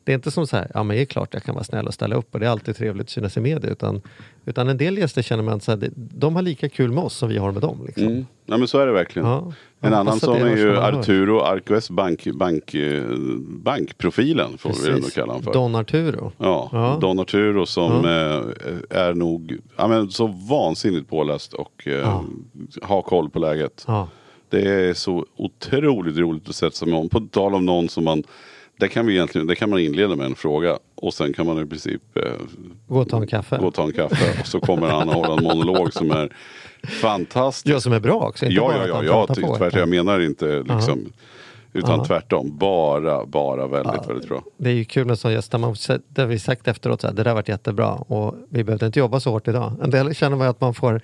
[0.07, 1.87] Det är inte som så här, ja men det är klart jag kan vara snäll
[1.87, 3.71] och ställa upp och det är alltid trevligt att synas i media.
[3.71, 4.01] Utan,
[4.45, 7.37] utan en del gäster känner man att de har lika kul med oss som vi
[7.37, 7.83] har med dem.
[7.85, 8.03] Liksom.
[8.03, 8.25] Mm.
[8.45, 9.27] Ja men så är det verkligen.
[9.27, 9.53] Ja.
[9.79, 10.77] En annan som är ju.
[10.77, 12.75] Arturo Arcoes bank, bank,
[13.47, 15.13] bankprofilen får vi ändå Precis.
[15.13, 15.53] kalla honom för.
[15.53, 16.31] Don Arturo.
[16.37, 16.97] Ja, Ja.
[17.01, 22.21] Don Arturo som eh, är nog ja, men så vansinnigt påläst och eh,
[22.81, 23.83] har koll på läget.
[23.87, 24.09] Ja.
[24.49, 27.09] Det är så otroligt roligt att sätta sig med honom.
[27.09, 28.23] På tal om någon som man
[28.79, 31.63] det kan, vi egentligen, det kan man inleda med en fråga och sen kan man
[31.63, 32.23] i princip eh,
[32.87, 33.57] Gå och ta en kaffe.
[33.57, 36.29] gå och ta en kaffe och så kommer han och hålla en monolog som är
[37.01, 37.75] fantastisk.
[37.75, 38.45] Ja, som är bra också.
[38.45, 39.79] Inte Ja, bara ja, att ja, ja på, tvärtom.
[39.79, 41.11] Jag menar inte liksom,
[41.73, 42.05] utan Ja.
[42.05, 42.57] tvärtom.
[42.57, 44.43] Bara, bara väldigt, väldigt bra.
[44.57, 45.17] Det är ju kul med.
[45.59, 45.75] Man,
[46.07, 48.99] det har vi sagt efteråt, så här, det där varit jättebra och vi behövde inte
[48.99, 49.73] jobba så hårt idag.
[49.83, 51.01] En del känner man att man får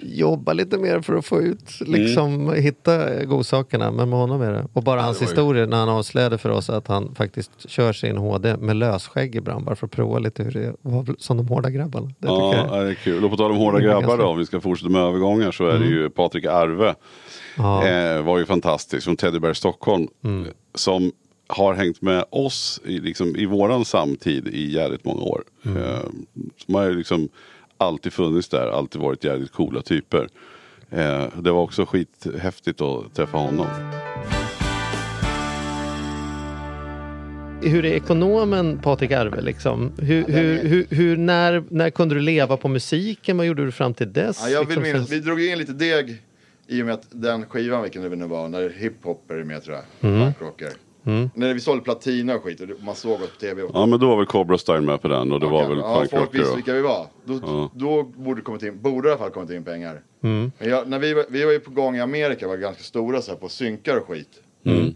[0.00, 3.90] jobba lite mer för att få ut, liksom hitta godsakerna.
[3.90, 4.66] Men med honom är det.
[4.72, 7.92] Och bara hans var ju- historier när han avslöjade för oss att han faktiskt kör
[7.92, 11.48] sin HD med lösskägg ibland bara för att prova lite hur det var som de
[11.48, 12.06] hårda grabbarna.
[12.06, 12.84] Det Ja, jag.
[12.84, 13.24] det är kul.
[13.24, 15.66] Och på tal om hårda är grabbar då, om vi ska fortsätta med övergångar så
[15.66, 16.94] är det ju Patrik Arve.
[17.56, 17.86] Ja.
[17.88, 20.08] Eh, var ju fantastisk från Teddybear Stockholm.
[20.24, 20.46] Mm.
[20.74, 21.12] Som
[21.50, 25.42] har hängt med oss i, liksom, i våran samtid i jävligt många år.
[25.64, 25.76] Mm.
[25.82, 25.98] Eh,
[26.66, 27.28] som har liksom
[27.78, 30.28] alltid funnits där, alltid varit jävligt coola typer.
[30.90, 33.66] Eh, det var också skithäftigt att träffa honom.
[37.62, 39.40] Hur är ekonomen Patrik Arve?
[39.40, 39.92] Liksom?
[39.98, 43.36] Hur, hur, hur, hur, när, när kunde du leva på musiken?
[43.36, 44.38] Vad gjorde du fram till dess?
[44.42, 46.22] Ja, jag vill Liksom, minnas, vi drog in lite deg
[46.66, 49.76] i och med att den skivan, vilken det nu var, när hiphop är med tror
[49.76, 50.32] jag, Mm.
[51.08, 51.40] Punkrocker.
[51.40, 53.62] När vi sålde platina och skit och man såg oss på tv.
[53.62, 55.68] Och, Ja men då var väl Cobra Style med på den och det var Ja,
[55.68, 57.06] väl ja, folk visste vilka vi var.
[57.24, 57.70] Då, Ja.
[57.74, 60.02] då borde, det kommit in, borde i alla fall kommit in pengar.
[60.20, 63.22] Men jag, när vi, var- vi var ju på gång i Amerika, var ganska stora
[63.22, 64.42] så här, på synkar och skit.
[64.64, 64.94] Mm.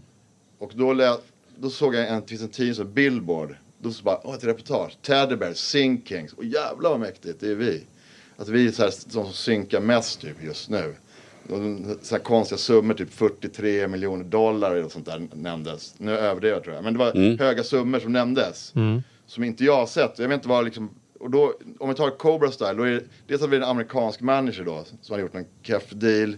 [0.59, 1.21] Och då, lät,
[1.57, 3.55] då såg jag en, det finns en tidning som Billboard.
[3.77, 6.33] Då så bara, åh ett reportage, Teddy Bear, Sync Kings.
[6.33, 7.83] Och jävlar vad mäktigt, det är vi.
[8.37, 10.95] Att vi är så här, de som synkar mest typ just nu.
[12.01, 15.95] Så här konstiga summor, typ 43 miljoner dollar och sånt där nämndes.
[15.97, 16.83] Nu överdriver jag tror jag.
[16.83, 18.73] Men det var höga summor som nämndes.
[19.25, 20.19] Som inte jag har sett.
[20.19, 20.89] Jag vet inte vad liksom.
[21.19, 23.67] Och då, om vi tar Cobra Style, då är det dels att vi är en
[23.67, 24.83] amerikansk manager då.
[25.01, 26.37] Som har gjort en keff deal.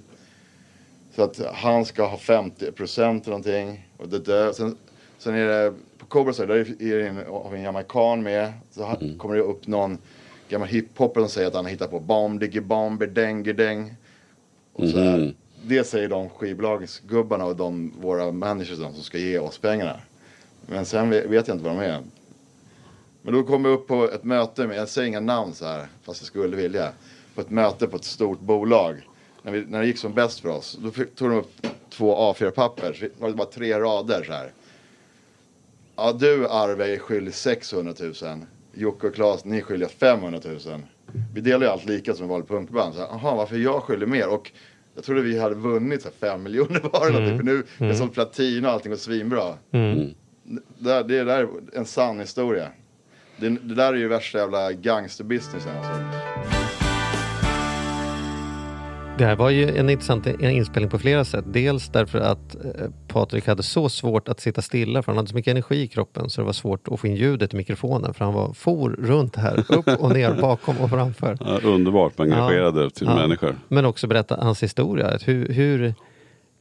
[1.16, 3.90] Så att han ska ha 50% eller någonting.
[3.98, 4.52] Och det där.
[4.52, 4.78] Sen,
[5.18, 8.54] sen är det på Cobra Style, där är det en, har vi en jamaican med.
[8.72, 9.98] Så han, kommer det upp någon
[10.50, 13.96] gammal hiphopper som säger att han har hittat på bomb diggy bomber dengue däng.
[14.76, 15.34] Och så här,
[15.64, 20.00] Det säger de skivbolagsgubbarna och de, våra managers som ska ge oss pengarna.
[20.68, 22.02] Men sen vet jag inte vad de är.
[23.22, 25.88] Men då kom jag upp på ett möte med, jag säger inga namn så här,
[26.04, 26.92] fast jag skulle vilja.
[27.36, 29.08] På ett möte på ett stort bolag.
[29.42, 32.94] När, vi, när det gick som bäst för oss, då tog de upp två A4-papper.
[32.94, 34.52] Så var det bara tre rader så här.
[35.96, 38.14] Ja, du Arve är skyldig 600 000.
[38.74, 40.60] Jocke och Claes, ni är skyldiga 500 000.
[41.34, 42.94] Vi delar ju allt lika som vanligt punkband.
[42.94, 44.30] Så här, Jaha, varför är jag skyldig mer?
[44.30, 44.52] Och
[44.96, 47.38] jag trodde vi hade vunnit så här, 5 miljoner var eller någonting.
[47.38, 49.54] För nu är det som platina och allting går svinbra.
[50.44, 52.68] Det, där- det där är en sann historia.
[53.38, 55.92] Det, det där är ju värsta jävla gangsterbusinessen alltså.
[59.18, 61.46] Det här var ju en intressant inspelning på flera sätt.
[61.48, 62.72] Dels därför att eh,
[63.08, 66.30] Patrik hade så svårt att sitta stilla för han hade så mycket energi i kroppen
[66.30, 69.36] så det var svårt att få in ljudet i mikrofonen för han var for runt
[69.36, 71.38] här, upp och ner, bakom och framför.
[71.40, 73.16] Ja, underbart med engagerade till Ja.
[73.16, 73.56] människor.
[73.68, 75.18] Men också berätta hans historia.
[75.26, 75.94] Hur, hur,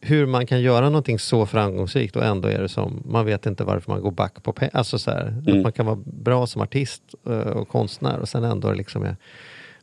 [0.01, 3.64] hur man kan göra någonting så framgångsrikt och ändå är det som, man vet inte
[3.64, 4.71] varför man går back på pengar.
[4.75, 5.57] Alltså så här, Mm.
[5.59, 9.17] att man kan vara bra som artist eh, och konstnär och sen ändå liksom är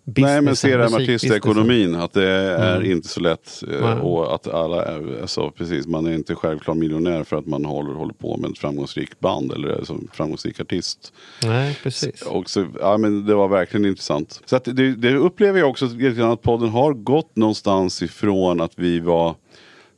[0.03, 2.91] Nej men se det här med artistekonomin, att det är Mm.
[2.91, 3.63] inte så lätt.
[3.71, 3.93] eh, Nej.
[4.01, 7.93] Och att alla, är, alltså, precis, man är inte självklart miljonär för att man håller,
[7.93, 11.13] håller på med ett framgångsrikt band eller som framgångsrik artist.
[11.43, 12.21] Nej, precis.
[12.21, 14.41] Och så, ja, men det var verkligen intressant.
[14.45, 15.85] Så att det, det upplever jag också
[16.31, 19.35] att podden har gått någonstans ifrån att vi var,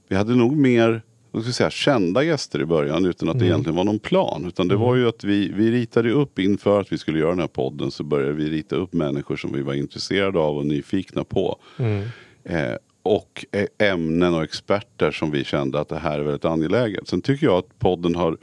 [0.08, 1.02] vi hade nog mer
[1.34, 4.46] vad ska säga, kända gäster i början utan att det egentligen var någon plan.
[4.48, 7.40] Utan det var ju att vi, vi ritade upp inför att vi skulle göra den
[7.40, 11.24] här podden så började vi rita upp människor som vi var intresserade av och nyfikna
[11.24, 11.58] på.
[12.44, 17.08] Eh, och eh, ämnen och experter som vi kände att det här är väldigt angeläget.
[17.08, 18.38] Sen tycker jag att podden har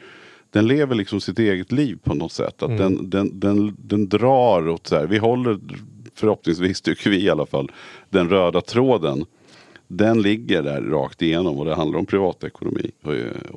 [0.51, 2.63] den lever liksom sitt eget liv på något sätt.
[2.63, 5.07] Att den, den, den, den drar åt så här.
[5.07, 5.59] Vi håller
[6.15, 7.71] förhoppningsvis tycker vi i alla fall
[8.09, 9.25] den röda tråden.
[9.93, 13.13] Den ligger där rakt igenom och det handlar om privatekonomi och,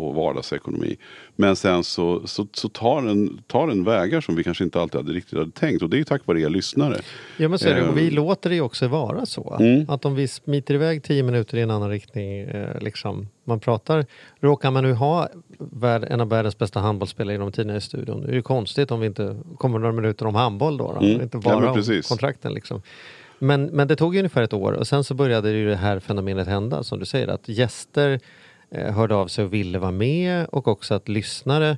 [0.08, 0.96] och vardagsekonomi.
[1.36, 5.02] Men sen så, så, så tar, den, tar den vägar som vi kanske inte alltid
[5.02, 5.82] hade riktigt hade tänkt.
[5.82, 6.98] Och det är ju tack vare er lyssnare.
[7.38, 9.58] Ja men så är det, och vi Eh, låter det ju också vara så.
[9.60, 9.90] Mm.
[9.90, 14.06] Att om vi smiter iväg tio minuter i en annan riktning, eh, liksom, man pratar,
[14.40, 18.32] råkar man nu ha värld, en av världens bästa handbollsspelare genom tiderna i studion, det
[18.32, 20.94] är ju konstigt om vi inte kommer några minuter om handboll då.
[20.94, 21.06] då.
[21.06, 21.22] Mm.
[21.22, 22.82] Inte Ja, bara men om kontrakten liksom.
[23.44, 26.48] Men, men det tog ungefär ett år och sen så började ju det här fenomenet
[26.48, 28.20] hända, som du säger, att gäster
[28.72, 31.78] eh, hörde av sig och ville vara med och också att lyssnare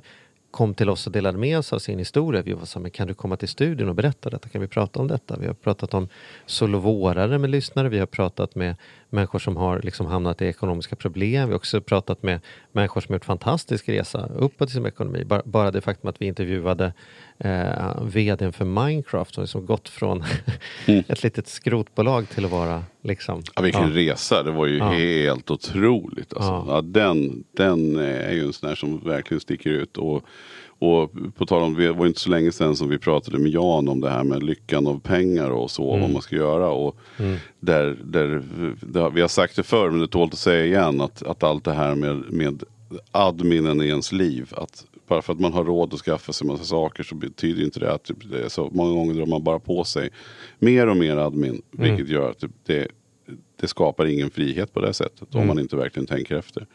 [0.50, 2.42] kom till oss och delade med sig av sin historia.
[2.42, 4.48] Vi var så men kan du komma till studion och berätta detta?
[4.48, 5.36] Kan vi prata om detta?
[5.36, 6.08] Vi har pratat om
[6.46, 7.88] solovårare med lyssnare.
[7.88, 8.76] Vi har pratat med
[9.16, 11.48] människor som har liksom hamnat i ekonomiska problem.
[11.48, 12.40] Vi har också pratat med
[12.72, 15.24] människor som har gjort fantastisk resa uppåt i sin ekonomi.
[15.24, 16.92] Bara, bara det faktum att vi intervjuade
[17.38, 20.24] eh, vdn för Minecraft som liksom gått från
[20.86, 23.42] ett litet skrotbolag till att vara liksom...
[23.54, 24.88] Ja, vilken resa, det var ju Ja.
[24.88, 26.32] helt otroligt.
[26.32, 26.50] Alltså.
[26.50, 26.64] Ja.
[26.68, 26.80] Ja.
[26.80, 29.96] den, den är ju en sån här som verkligen sticker ut.
[29.96, 30.22] Och,
[30.78, 33.88] och på tal om, det var inte så länge sedan som vi pratade med Jan
[33.88, 36.00] om det här med lyckan av pengar och så, Mm.
[36.02, 36.70] vad man ska göra.
[36.70, 36.96] Och
[37.60, 38.42] där, där,
[38.80, 41.64] där, vi har sagt det förr, men det tål att säga igen, att, att allt
[41.64, 42.62] det här med, med
[43.12, 46.64] adminen i ens liv, att bara för att man har råd att skaffa sig massa
[46.64, 49.84] saker så betyder inte det att typ, det så många gånger drar man bara på
[49.84, 50.10] sig
[50.58, 51.62] mer och mer admin.
[51.70, 52.88] Vilket gör att det, det,
[53.60, 56.66] det skapar ingen frihet på det sättet om man inte verkligen tänker efter.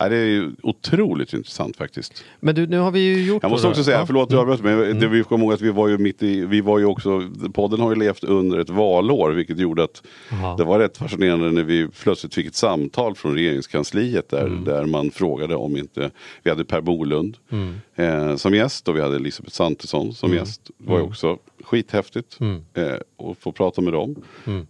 [0.00, 2.24] Nej, det är ju otroligt intressant faktiskt.
[2.40, 3.42] Men du, nu har vi ju gjort...
[3.42, 4.06] Jag måste också säga, Ja.
[4.06, 6.60] förlåt jag avbröt men det vi kommer ihåg att vi var ju mitt i, vi
[6.60, 7.22] var ju också,
[7.54, 10.56] podden har ju levt under ett valår vilket gjorde att Jaha.
[10.56, 14.64] det var rätt fascinerande när vi plötsligt fick ett samtal från regeringskansliet där, Mm.
[14.64, 16.10] där man frågade om inte,
[16.42, 17.74] vi hade Per Bolund Mm.
[17.94, 20.70] eh, som gäst och vi hade Elisabeth Svantesson som gäst.
[20.78, 22.62] Det var ju också skithäftigt Mm.
[22.74, 22.92] eh,
[23.30, 24.14] att få prata med dem.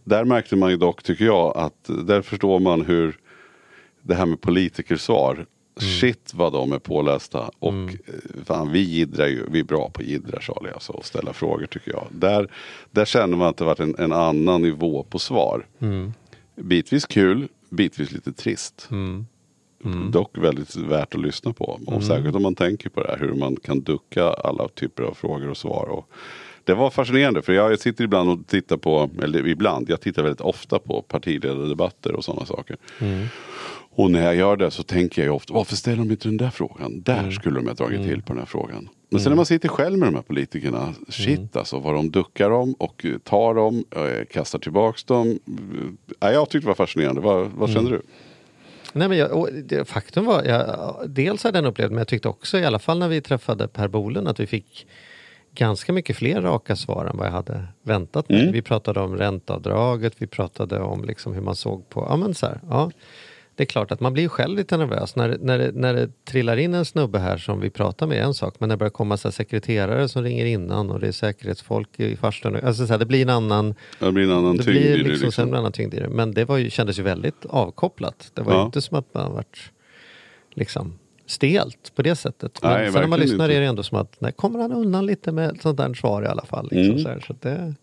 [0.05, 3.19] Där märkte man ju dock, tycker jag, att där förstår man hur
[4.03, 5.47] det här med politikersvar.
[6.01, 7.51] Shit vad de är pålästa.
[7.59, 11.33] Och eh, fan, vi jiddrar ju, vi är bra på jiddrar Charlie, alltså, och ställa
[11.33, 12.07] frågor tycker jag.
[12.11, 12.51] Där,
[12.91, 15.67] där känner man att det varit en, en annan nivå på svar.
[16.57, 18.89] Bitvis kul, bitvis lite trist.
[20.11, 21.81] Dock väldigt värt att lyssna på.
[21.87, 25.15] Och Särskilt om man tänker på det här hur man kan ducka alla typer av
[25.15, 25.89] frågor och svar.
[25.89, 26.11] Och
[26.69, 30.41] det var fascinerande för jag sitter ibland och tittar på, eller ibland, jag tittar väldigt
[30.41, 32.77] ofta på partiledardebatter och sådana saker.
[33.91, 36.37] Och när jag gör det så tänker jag ju ofta, varför ställer de inte den
[36.37, 37.01] där frågan?
[37.01, 38.89] Där skulle de ha dragit till på den här frågan.
[39.11, 42.51] Men sen när man sitter själv med de här politikerna, shit alltså vad de duckar
[42.51, 45.39] dem och eh, tar dem, eh, kastar tillbaks dem.
[46.21, 48.03] Ja, jag tyckte det var fascinerande, vad, vad kände du?
[48.93, 52.29] Nej, men jag, det, faktum var, jag, dels har jag den upplevt, men jag tyckte
[52.29, 54.87] också i alla fall när vi träffade Per Bolund att vi fick
[55.59, 58.53] ganska mycket fler raka svar än vad jag hade väntat mig.
[58.53, 62.47] Vi pratade om ränteavdraget, vi pratade om liksom hur man såg på, ja men så
[62.47, 62.91] här, ja.
[63.55, 66.57] Det är klart att man blir själv lite nervös när, när, det, när det trillar
[66.57, 69.17] in en snubbe här som vi pratar med en sak, men när det börjar komma
[69.17, 72.57] så sekreterare som ringer innan och det är säkerhetsfolk i farstun.
[72.57, 74.97] Alltså så här, det blir en annan Det blir en annan det tyngd det.
[74.97, 75.49] liksom, Liksom.
[75.49, 76.09] en annan tyngd i det.
[76.09, 78.31] Men det var ju, kändes ju väldigt avkopplat.
[78.35, 78.65] Det var Ja.
[78.67, 79.59] inte som att man varit
[80.55, 82.59] liksom stelt på det sättet.
[82.63, 83.57] Men Nej, sen när man lyssnar inte.
[83.57, 86.27] är det ändå som att nej, kommer han undan lite med sånt där svar i
[86.27, 86.69] alla fall.
[86.71, 86.99] Liksom, Mm.
[87.03, 87.75] så här, så det...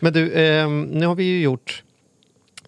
[0.00, 1.82] Men du, ehm, nu har vi ju gjort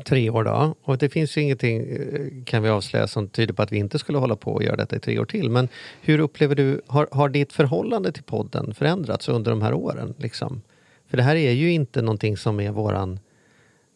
[0.05, 3.63] tre år då och det finns ju ingenting eh, kan vi avslöja som tyder på
[3.63, 5.51] att vi inte skulle hålla på och göra detta i tre år till.
[5.51, 5.69] Men
[6.01, 10.15] hur upplever du, har, har ditt förhållande till podden förändrats under de här åren?
[10.19, 10.63] Liksom?
[11.11, 13.21] För det här är ju inte någonting som är våran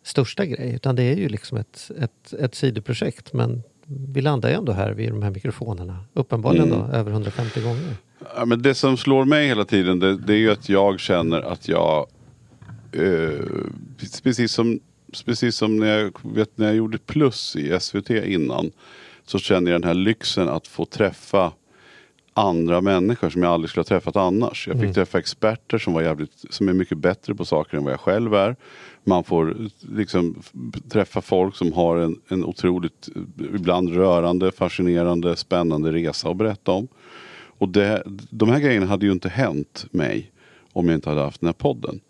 [0.04, 3.32] största grej utan det är ju liksom ett, ett, ett sidoprojekt.
[3.32, 6.04] Men vi landar ju ändå här vid de här mikrofonerna.
[6.12, 7.96] Uppenbarligen då över 150 gånger.
[8.36, 11.40] Ja, men det som slår mig hela tiden det, det är ju att jag känner
[11.40, 12.06] att jag
[12.92, 13.44] eh,
[14.22, 14.80] precis, som,
[15.24, 18.70] precis som när jag, vet, när jag gjorde plus i SVT innan
[19.26, 21.52] så kände jag den här lyxen att få träffa
[22.34, 24.68] andra människor som jag aldrig skulle ha träffat annars.
[24.68, 27.92] Jag fick träffa experter som, var jävligt, som är mycket bättre på saker än vad
[27.92, 28.56] jag själv är.
[29.04, 30.42] Man får liksom
[30.88, 33.08] träffa folk som har en, en otroligt,
[33.54, 36.88] ibland rörande, fascinerande, spännande resa att berätta om.
[37.60, 40.32] Och det, de här grejerna hade ju inte hänt mig
[40.72, 42.00] om jag inte hade haft den här podden.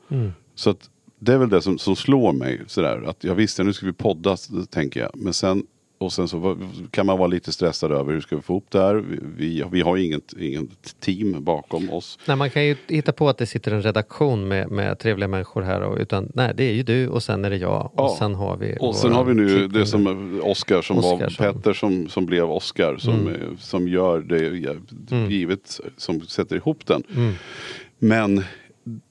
[0.54, 3.02] Så att det är väl det som, som slår mig sådär.
[3.06, 4.36] Att jag visste nu ska vi podda
[4.70, 5.10] tänker jag.
[5.14, 5.66] Men sen,
[6.00, 6.58] och sen så
[6.90, 8.94] kan man vara lite stressad över hur ska vi få ihop det här.
[9.36, 12.18] Vi, vi, har inget, inget team bakom oss.
[12.26, 15.62] Nej, man kan ju hitta på att det sitter en redaktion med, med trevliga människor
[15.62, 15.80] här.
[15.82, 17.84] Och, utan, nej, det är ju du och sen är det jag.
[17.84, 18.16] Och Ja.
[18.18, 21.44] sen har vi Och sen har vi nu det som Oscar som Oscar var som-
[21.44, 21.54] Mm.
[21.54, 22.96] Petter som, som blev Oscar.
[22.96, 24.74] Som, eh, som gör det ja,
[25.28, 27.02] givet som sätter ihop den.
[27.98, 28.44] Men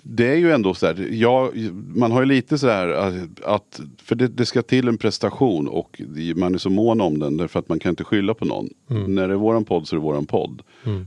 [0.04, 1.52] det är ju ändå så här, ja,
[1.96, 5.68] man har ju lite så här att, att för det, det ska till en prestation
[5.68, 6.02] och
[6.36, 8.70] man är så mån om den därför att man kan inte skylla på någon.
[9.08, 10.62] När det är våran podd så är det våran podd.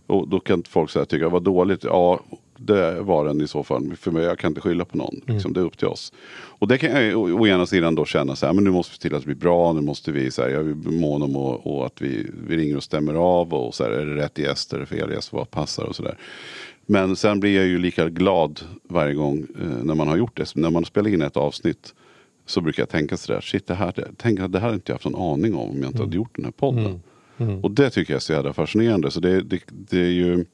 [0.06, 2.20] Och då kan folk säga tycka, vad dåligt, ja
[2.66, 3.96] det var den i så fall.
[3.96, 5.20] För mig, jag kan inte skylla på någon.
[5.26, 6.12] Liksom, det är upp till oss.
[6.32, 8.92] Och det kan jag å, å ena sidan då känna så här, men nu måste
[8.92, 9.72] vi se till att det blir bra.
[9.72, 12.76] Nu måste vi, så här, jag är mån om och, och att vi, vi ringer
[12.76, 13.54] och stämmer av.
[13.54, 16.18] Och så här, är det rätt gäst, är det fel gäst, vad passar och sådär.
[16.86, 20.46] Men sen blir jag ju lika glad varje gång eh, när man har gjort det.
[20.46, 21.94] Så när man spelar in ett avsnitt
[22.46, 25.04] så brukar jag tänka sådär, shit det här, tänk det här hade inte jag haft
[25.04, 27.02] någon aning om om jag inte hade gjort den här podden.
[27.62, 29.10] Och det tycker jag är så jävla fascinerande.
[29.10, 30.44] Så det, det, det är ju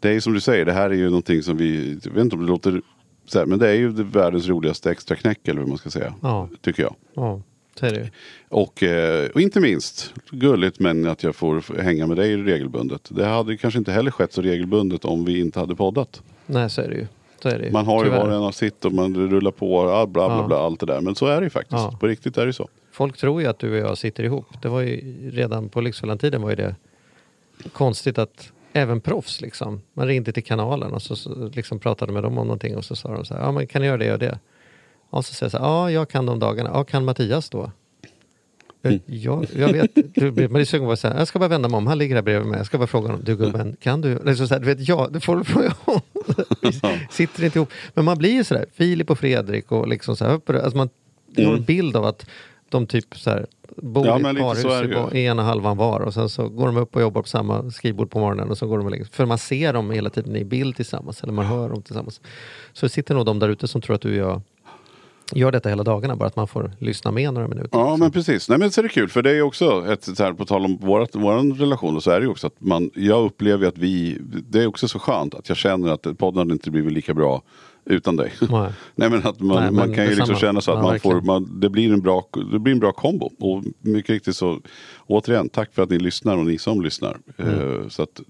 [0.00, 2.36] det är som du säger, det här är ju någonting som vi, jag vet inte
[2.36, 2.82] om det låter
[3.26, 6.14] så här, men det är ju världens roligaste extra knäck eller hur man ska säga.
[6.22, 6.48] Ja.
[6.60, 6.94] Tycker jag.
[7.14, 7.42] Ja,
[7.86, 8.06] ju.
[8.48, 13.08] Och, eh, och inte minst, gulligt men att jag får hänga med dig regelbundet.
[13.08, 16.22] Det hade kanske inte heller skett så regelbundet om vi inte hade poddat.
[16.46, 17.06] Nej, så är det ju.
[17.44, 17.70] Är ju.
[17.70, 18.18] Man har ju Tyvärr.
[18.22, 20.46] var och en av sitt och man rullar på, ah, bla bla Ja.
[20.46, 21.00] bla, allt det där.
[21.00, 21.72] Men så är det ju faktiskt.
[21.82, 21.96] Ja.
[22.00, 22.68] På riktigt är det så.
[22.92, 24.46] Folk tror ju att du och jag sitter ihop.
[24.62, 26.74] Det var ju redan på Lyxfällan-tiden var ju det
[27.72, 29.80] konstigt att även proffs liksom.
[29.94, 32.96] Man ringde till kanalen och så, så liksom pratade med dem om någonting och så
[32.96, 34.38] sa de så här, ja men kan ni göra det och det?
[35.10, 36.70] Och så säger jag så här, ja jag kan de dagarna.
[36.72, 37.70] Ja, kan Mattias då?
[38.82, 39.00] Mm.
[39.06, 41.78] Ja, jag vet, du, man är sugen på att säga, jag ska bara vända mig
[41.78, 42.58] om, han ligger här bredvid mig.
[42.58, 44.18] Jag ska bara fråga honom, du gubben, kan du?
[44.24, 46.00] Liksom så här, du vet, ja, det får du fråga om.
[47.10, 47.70] Sitter inte ihop.
[47.94, 50.88] Men man blir ju sådär, Filip och Fredrik och liksom så här, alltså man
[51.36, 52.26] har en bild av att
[52.68, 54.22] de typ så här, bor Mm.
[54.24, 56.96] Ja, i ett parhus så i ena halvan var och sen så går de upp
[56.96, 59.04] och jobbar på samma skrivbord på morgonen och så går de och lägger.
[59.04, 62.20] För man ser dem hela tiden i bild tillsammans eller man hör dem tillsammans.
[62.72, 64.42] Så det sitter nog de där ute som tror att du och jag
[65.34, 67.78] gör detta hela dagarna, bara att man får lyssna med några minuter.
[67.78, 68.48] Ja men precis.
[68.48, 70.64] Nej men så är det kul för det är också ett så här på tal
[70.64, 74.18] om vårat, våran relation så är det ju också att man, jag upplever att vi,
[74.48, 77.42] det är också så skönt att jag känner att podden hade inte blivit lika bra
[77.84, 78.32] utan dig.
[78.50, 78.70] Nej.
[78.94, 81.00] Nej men att man, Nej, men man kan ju liksom känna så att Ja, man
[81.00, 83.30] får, man, det, blir en bra, det blir en bra kombo.
[83.40, 84.60] Och mycket riktigt så,
[85.06, 87.18] återigen, tack för att ni lyssnar och ni som lyssnar.
[87.36, 87.80] Mm.
[87.82, 88.20] Eh, så att,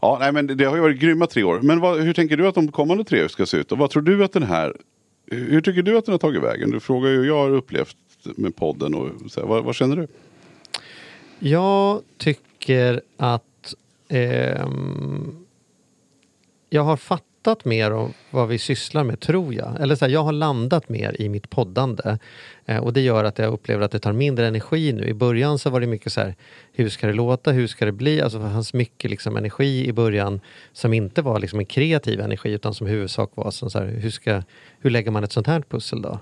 [0.00, 1.60] ja, nej, men det har ju varit grymma tre år.
[1.62, 3.72] Men vad, hur tänker du att de kommande tre ska se ut?
[3.72, 4.76] Och vad tror du att den här,
[5.26, 6.70] hur tycker du att den har tagit vägen?
[6.70, 7.96] Du frågar ju hur jag har upplevt
[8.36, 10.08] med podden och så här, vad, vad känner du?
[11.38, 13.74] Jag tycker att
[14.08, 14.68] eh,
[16.70, 19.80] jag har fattat mer om vad vi sysslar med, tror jag.
[19.80, 22.18] Eller så här, jag har landat mer i mitt poddande.
[22.66, 25.04] Eh, och det gör att jag upplever att det tar mindre energi nu.
[25.04, 26.34] I början så var det mycket så här,
[26.72, 28.20] hur ska det låta, hur ska det bli?
[28.20, 30.40] Alltså det fanns mycket liksom energi i början
[30.72, 34.10] som inte var liksom en kreativ energi utan som huvudsak var som så här, hur,
[34.10, 34.42] ska,
[34.80, 36.18] hur lägger man ett sånt här pussel då?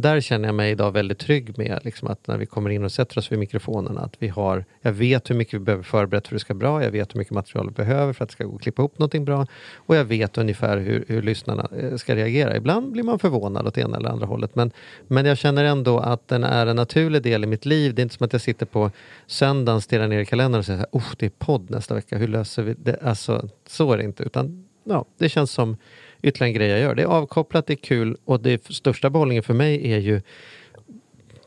[0.00, 2.92] Där känner jag mig idag väldigt trygg med liksom att när vi kommer in och
[2.92, 6.34] sätter oss vid mikrofonerna att vi har, jag vet hur mycket vi behöver förberett för
[6.34, 8.44] att det ska bra, jag vet hur mycket material vi behöver för att det ska
[8.44, 12.16] gå att klippa ihop någonting bra och jag vet ungefär hur, hur lyssnarna eh, ska
[12.16, 12.56] reagera.
[12.56, 14.70] Ibland blir man förvånad åt ena eller andra hållet men,
[15.06, 17.94] men jag känner ändå att den är en naturlig del i mitt liv.
[17.94, 18.90] Det är inte som att jag sitter på
[19.26, 22.62] söndagen, stirrar ner i kalendern och säger oh, det är podd nästa vecka, hur löser
[22.62, 23.02] vi det?
[23.02, 25.76] Alltså, så är det inte utan ja, det känns som
[26.22, 26.94] ytterligare en grej jag gör.
[26.94, 30.20] Det är avkopplat, det är kul och det största behållningen för mig är ju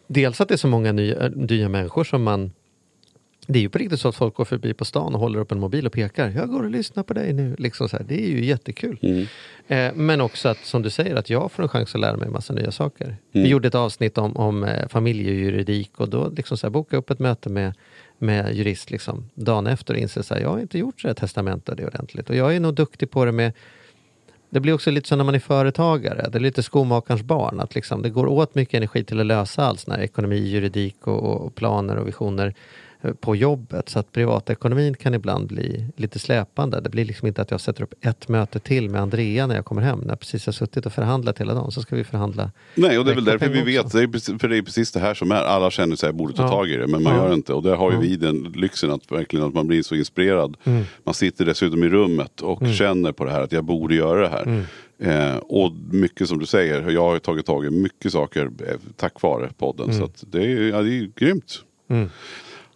[0.08, 2.52] dels att det är så många nya, nya människor som man
[3.48, 5.52] det är ju på riktigt så att folk går förbi på stan och håller upp
[5.52, 6.30] en mobil och pekar.
[6.30, 7.56] Jag går och lyssnar på dig nu.
[7.58, 8.04] Liksom så här.
[8.04, 9.28] Det är ju jättekul.
[9.68, 12.26] Eh, men också att, som du säger, att jag får en chans att lära mig
[12.28, 13.18] en massa nya saker.
[13.32, 17.10] Vi gjorde ett avsnitt om, om eh, familjejuridik och då liksom så här, boka upp
[17.10, 17.74] ett möte med,
[18.18, 21.76] med jurist liksom, dagen efter och inse att jag har inte gjort så här testamente
[21.76, 22.30] det ordentligt.
[22.30, 23.54] Och jag är nog duktig på det med
[24.52, 27.76] det blir också lite så när man är företagare, det är lite skomakarens barn, att
[27.76, 31.46] liksom det går åt mycket energi till att lösa allt sån här ekonomi, juridik och,
[31.46, 32.54] och planer och visioner
[33.20, 33.90] på jobbet.
[33.90, 36.82] Så att privatekonomin kan ibland bli lite släpande.
[36.82, 39.66] Det blir liksom inte att jag sätter upp ett möte till med Andrea när jag
[39.66, 42.52] kommer hem, när jag precis har suttit och förhandlat hela dagen, så ska vi förhandla.
[42.76, 45.00] Nej, och det är väl därför vi vet, det precis- för det är precis det
[45.00, 46.50] här som är, alla känner sig borde ta Ja.
[46.50, 47.24] tag i det, men man Ja.
[47.28, 47.54] gör inte.
[47.54, 48.02] Och där har ju Ja.
[48.02, 50.58] vi den lyxen att verkligen att man blir så inspirerad.
[50.64, 50.84] Mm.
[51.04, 54.30] Man sitter dessutom i rummet och känner på det här att jag borde göra det
[54.30, 54.44] här.
[54.44, 54.64] Mm.
[55.00, 59.22] Eh, och mycket som du säger, jag har tagit tag i mycket saker eh, tack
[59.22, 59.90] vare podden.
[59.90, 59.98] Mm.
[59.98, 61.60] Så det, är, ja, det är grymt.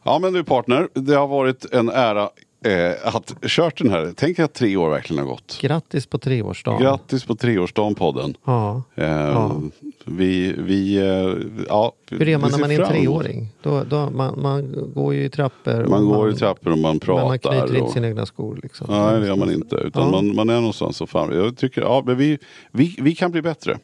[0.08, 2.30] Ja men du partner, det har varit en ära
[2.66, 4.14] eh, att kört den här.
[4.16, 5.58] Tänk att tre år verkligen har gått.
[5.62, 6.82] Grattis på treårsdagen.
[6.82, 8.38] Grattis på treårsdagen podden.
[8.46, 8.84] Ja.
[8.96, 9.62] Eh, Ja.
[10.06, 11.92] Vi, vi, eh, ja.
[12.10, 13.48] Hur är man när man är en treåring?
[13.62, 15.86] Då, då, man, man går ju i trappor.
[15.90, 17.22] Man går i trappor och man pratar.
[17.22, 18.60] Men man knyter inte sina egna skor.
[18.64, 18.88] Liksom.
[18.90, 19.76] Nej det gör man inte.
[19.76, 20.12] Utan Ja.
[20.12, 21.36] man, man är någonstans och fan.
[21.36, 22.38] Jag tycker, ja men vi,
[22.72, 23.78] vi, vi kan bli bättre.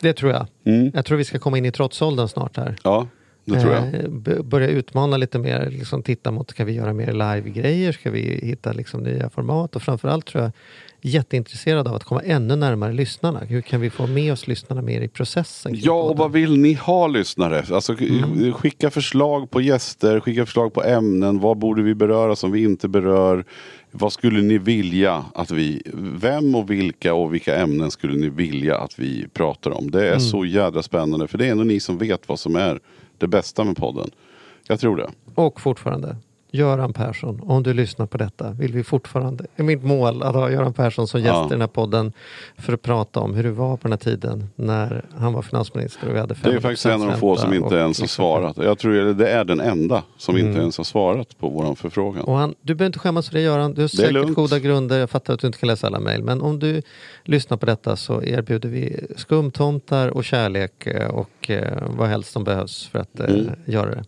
[0.00, 0.46] Det tror jag.
[0.64, 0.90] Mm.
[0.94, 2.76] Jag tror vi ska komma in i trotsåldern snart här.
[2.82, 3.06] Ja.
[3.46, 3.94] Det tror jag.
[3.94, 7.92] Eh, börja utmana lite mer, liksom titta mot, ska vi göra mer live-grejer?
[7.92, 9.76] Ska vi hitta liksom nya format?
[9.76, 10.52] Och framförallt tror jag
[11.02, 13.40] jätteintresserad av att komma ännu närmare lyssnarna.
[13.40, 15.72] Hur kan vi få med oss lyssnarna mer i processen?
[15.76, 17.64] Ja, och vad vill ni ha lyssnare?
[17.70, 18.52] Alltså, Mm.
[18.52, 21.40] Skicka förslag på gäster, skicka förslag på ämnen.
[21.40, 23.44] Vad borde vi beröra som vi inte berör?
[23.90, 28.76] Vad skulle ni vilja att vi, vem och vilka och vilka ämnen skulle ni vilja
[28.78, 29.90] att vi pratar om?
[29.90, 30.20] Det är Mm.
[30.20, 32.80] så jädra spännande för det är ändå ni som vet vad som är
[33.18, 34.10] det bästa med podden.
[34.68, 35.10] Jag tror det.
[35.34, 36.16] Och fortfarande,
[36.56, 40.50] Göran Persson, om du lyssnar på detta, vill vi fortfarande, är mitt mål att ha
[40.50, 41.46] Göran Persson som gäst Ja.
[41.46, 42.12] i den här podden
[42.58, 46.08] för att prata om hur det var på den här tiden när han var finansminister
[46.08, 48.56] och vi hade Det är faktiskt en av de få som inte ens har svarat.
[48.56, 52.22] Jag tror det är den enda som inte ens har svarat på våran förfrågan.
[52.24, 54.34] Och han, du behöver inte skämmas för det Göran, du har säkert lugnt.
[54.36, 54.98] goda grunder.
[54.98, 56.22] Jag fattar att du inte kan läsa alla mejl.
[56.22, 56.82] Men om du
[57.24, 62.44] lyssnar på detta så erbjuder vi skumtomtar och kärlek eh, och eh, vad helst som
[62.44, 63.50] behövs för att eh, Mm.
[63.66, 64.04] göra det.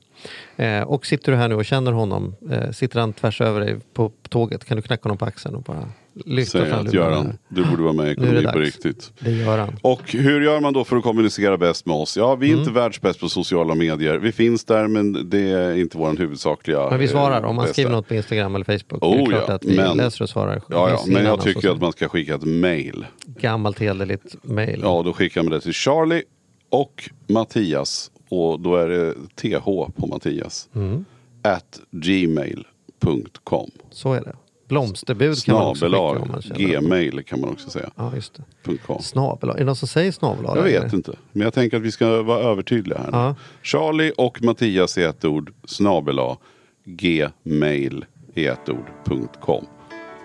[0.57, 3.77] Eh, och sitter du här nu och känner honom, eh, sitter han tvärs över dig
[3.95, 5.89] på tåget, kan du knacka honom på axeln och bara
[6.25, 9.13] lyfta Säger fram att Göran, du borde vara med i Ekonomi på riktigt.
[9.19, 9.77] Det gör han.
[9.83, 12.17] Och hur gör man då för att kommunicera bäst med oss?
[12.17, 12.61] Ja, vi är Mm.
[12.61, 14.19] inte världsbäst på sociala medier.
[14.19, 17.73] Vi finns där men det är inte vår huvudsakliga Men vi svarar, om man bästa.
[17.73, 19.03] skriver något på Instagram eller Facebook.
[19.05, 20.63] Oh, det är klart ja, att vi men- läser och svarar.
[20.69, 23.07] Ja, ja, men jag tycker att man ska skicka ett mail.
[23.27, 24.81] Gammalt hederligt mejl.
[24.83, 26.23] Ja, då skickar man det till Charlie
[26.71, 28.11] och Mattias.
[28.29, 29.65] Och då är det TH
[29.97, 30.69] på Mattias.
[30.75, 31.05] Mm.
[31.43, 33.71] At gmail.com.
[33.91, 34.37] Så är det.
[34.69, 36.81] Blomsterbud kan man också skicka om man känner.
[36.81, 37.91] Gmail kan man också säga.
[37.97, 38.77] Ja, just det.
[38.87, 39.03] .com.
[39.03, 41.13] Snabel Är det någon som säger snabel Jag vet inte.
[41.33, 43.09] Men jag tänker att vi ska vara övertydliga här.
[43.13, 43.35] Ja.
[43.63, 45.53] Charlie och Mattias i ett ord.
[45.65, 46.37] Snabela.
[46.85, 48.05] Gmail
[48.35, 49.67] i ett ord.com.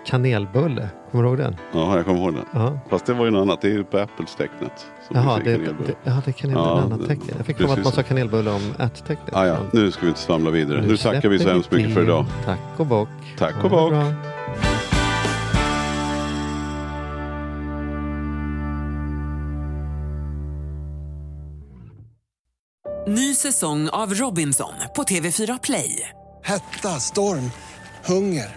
[0.06, 1.56] Kanelbulle, kommer du ihåg den?
[1.72, 2.44] Ja, jag kommer ihåg den.
[2.52, 2.78] Ja.
[2.90, 3.60] Fast det var ju något annat.
[3.60, 4.86] Det är ju på Apples-tecknet.
[5.06, 5.74] som Jaha, det, det,
[6.04, 7.34] ja, det är kanelbulle, Ja, annat det- tecken.
[7.36, 9.34] Jag fick för mig att man sa kanelbulle om ät-tecknet.
[9.34, 9.56] Ah, ja.
[9.72, 10.80] Nu ska vi inte svamla vidare.
[10.80, 12.24] nu Nu tackar vi så hemskt mycket för idag.
[12.44, 13.08] Tack och bock.
[13.38, 13.92] Tack och bock.
[23.06, 26.08] Ny säsong av Robinson på TV4 Play.
[26.44, 27.50] Hetta, storm,
[28.04, 28.56] hunger.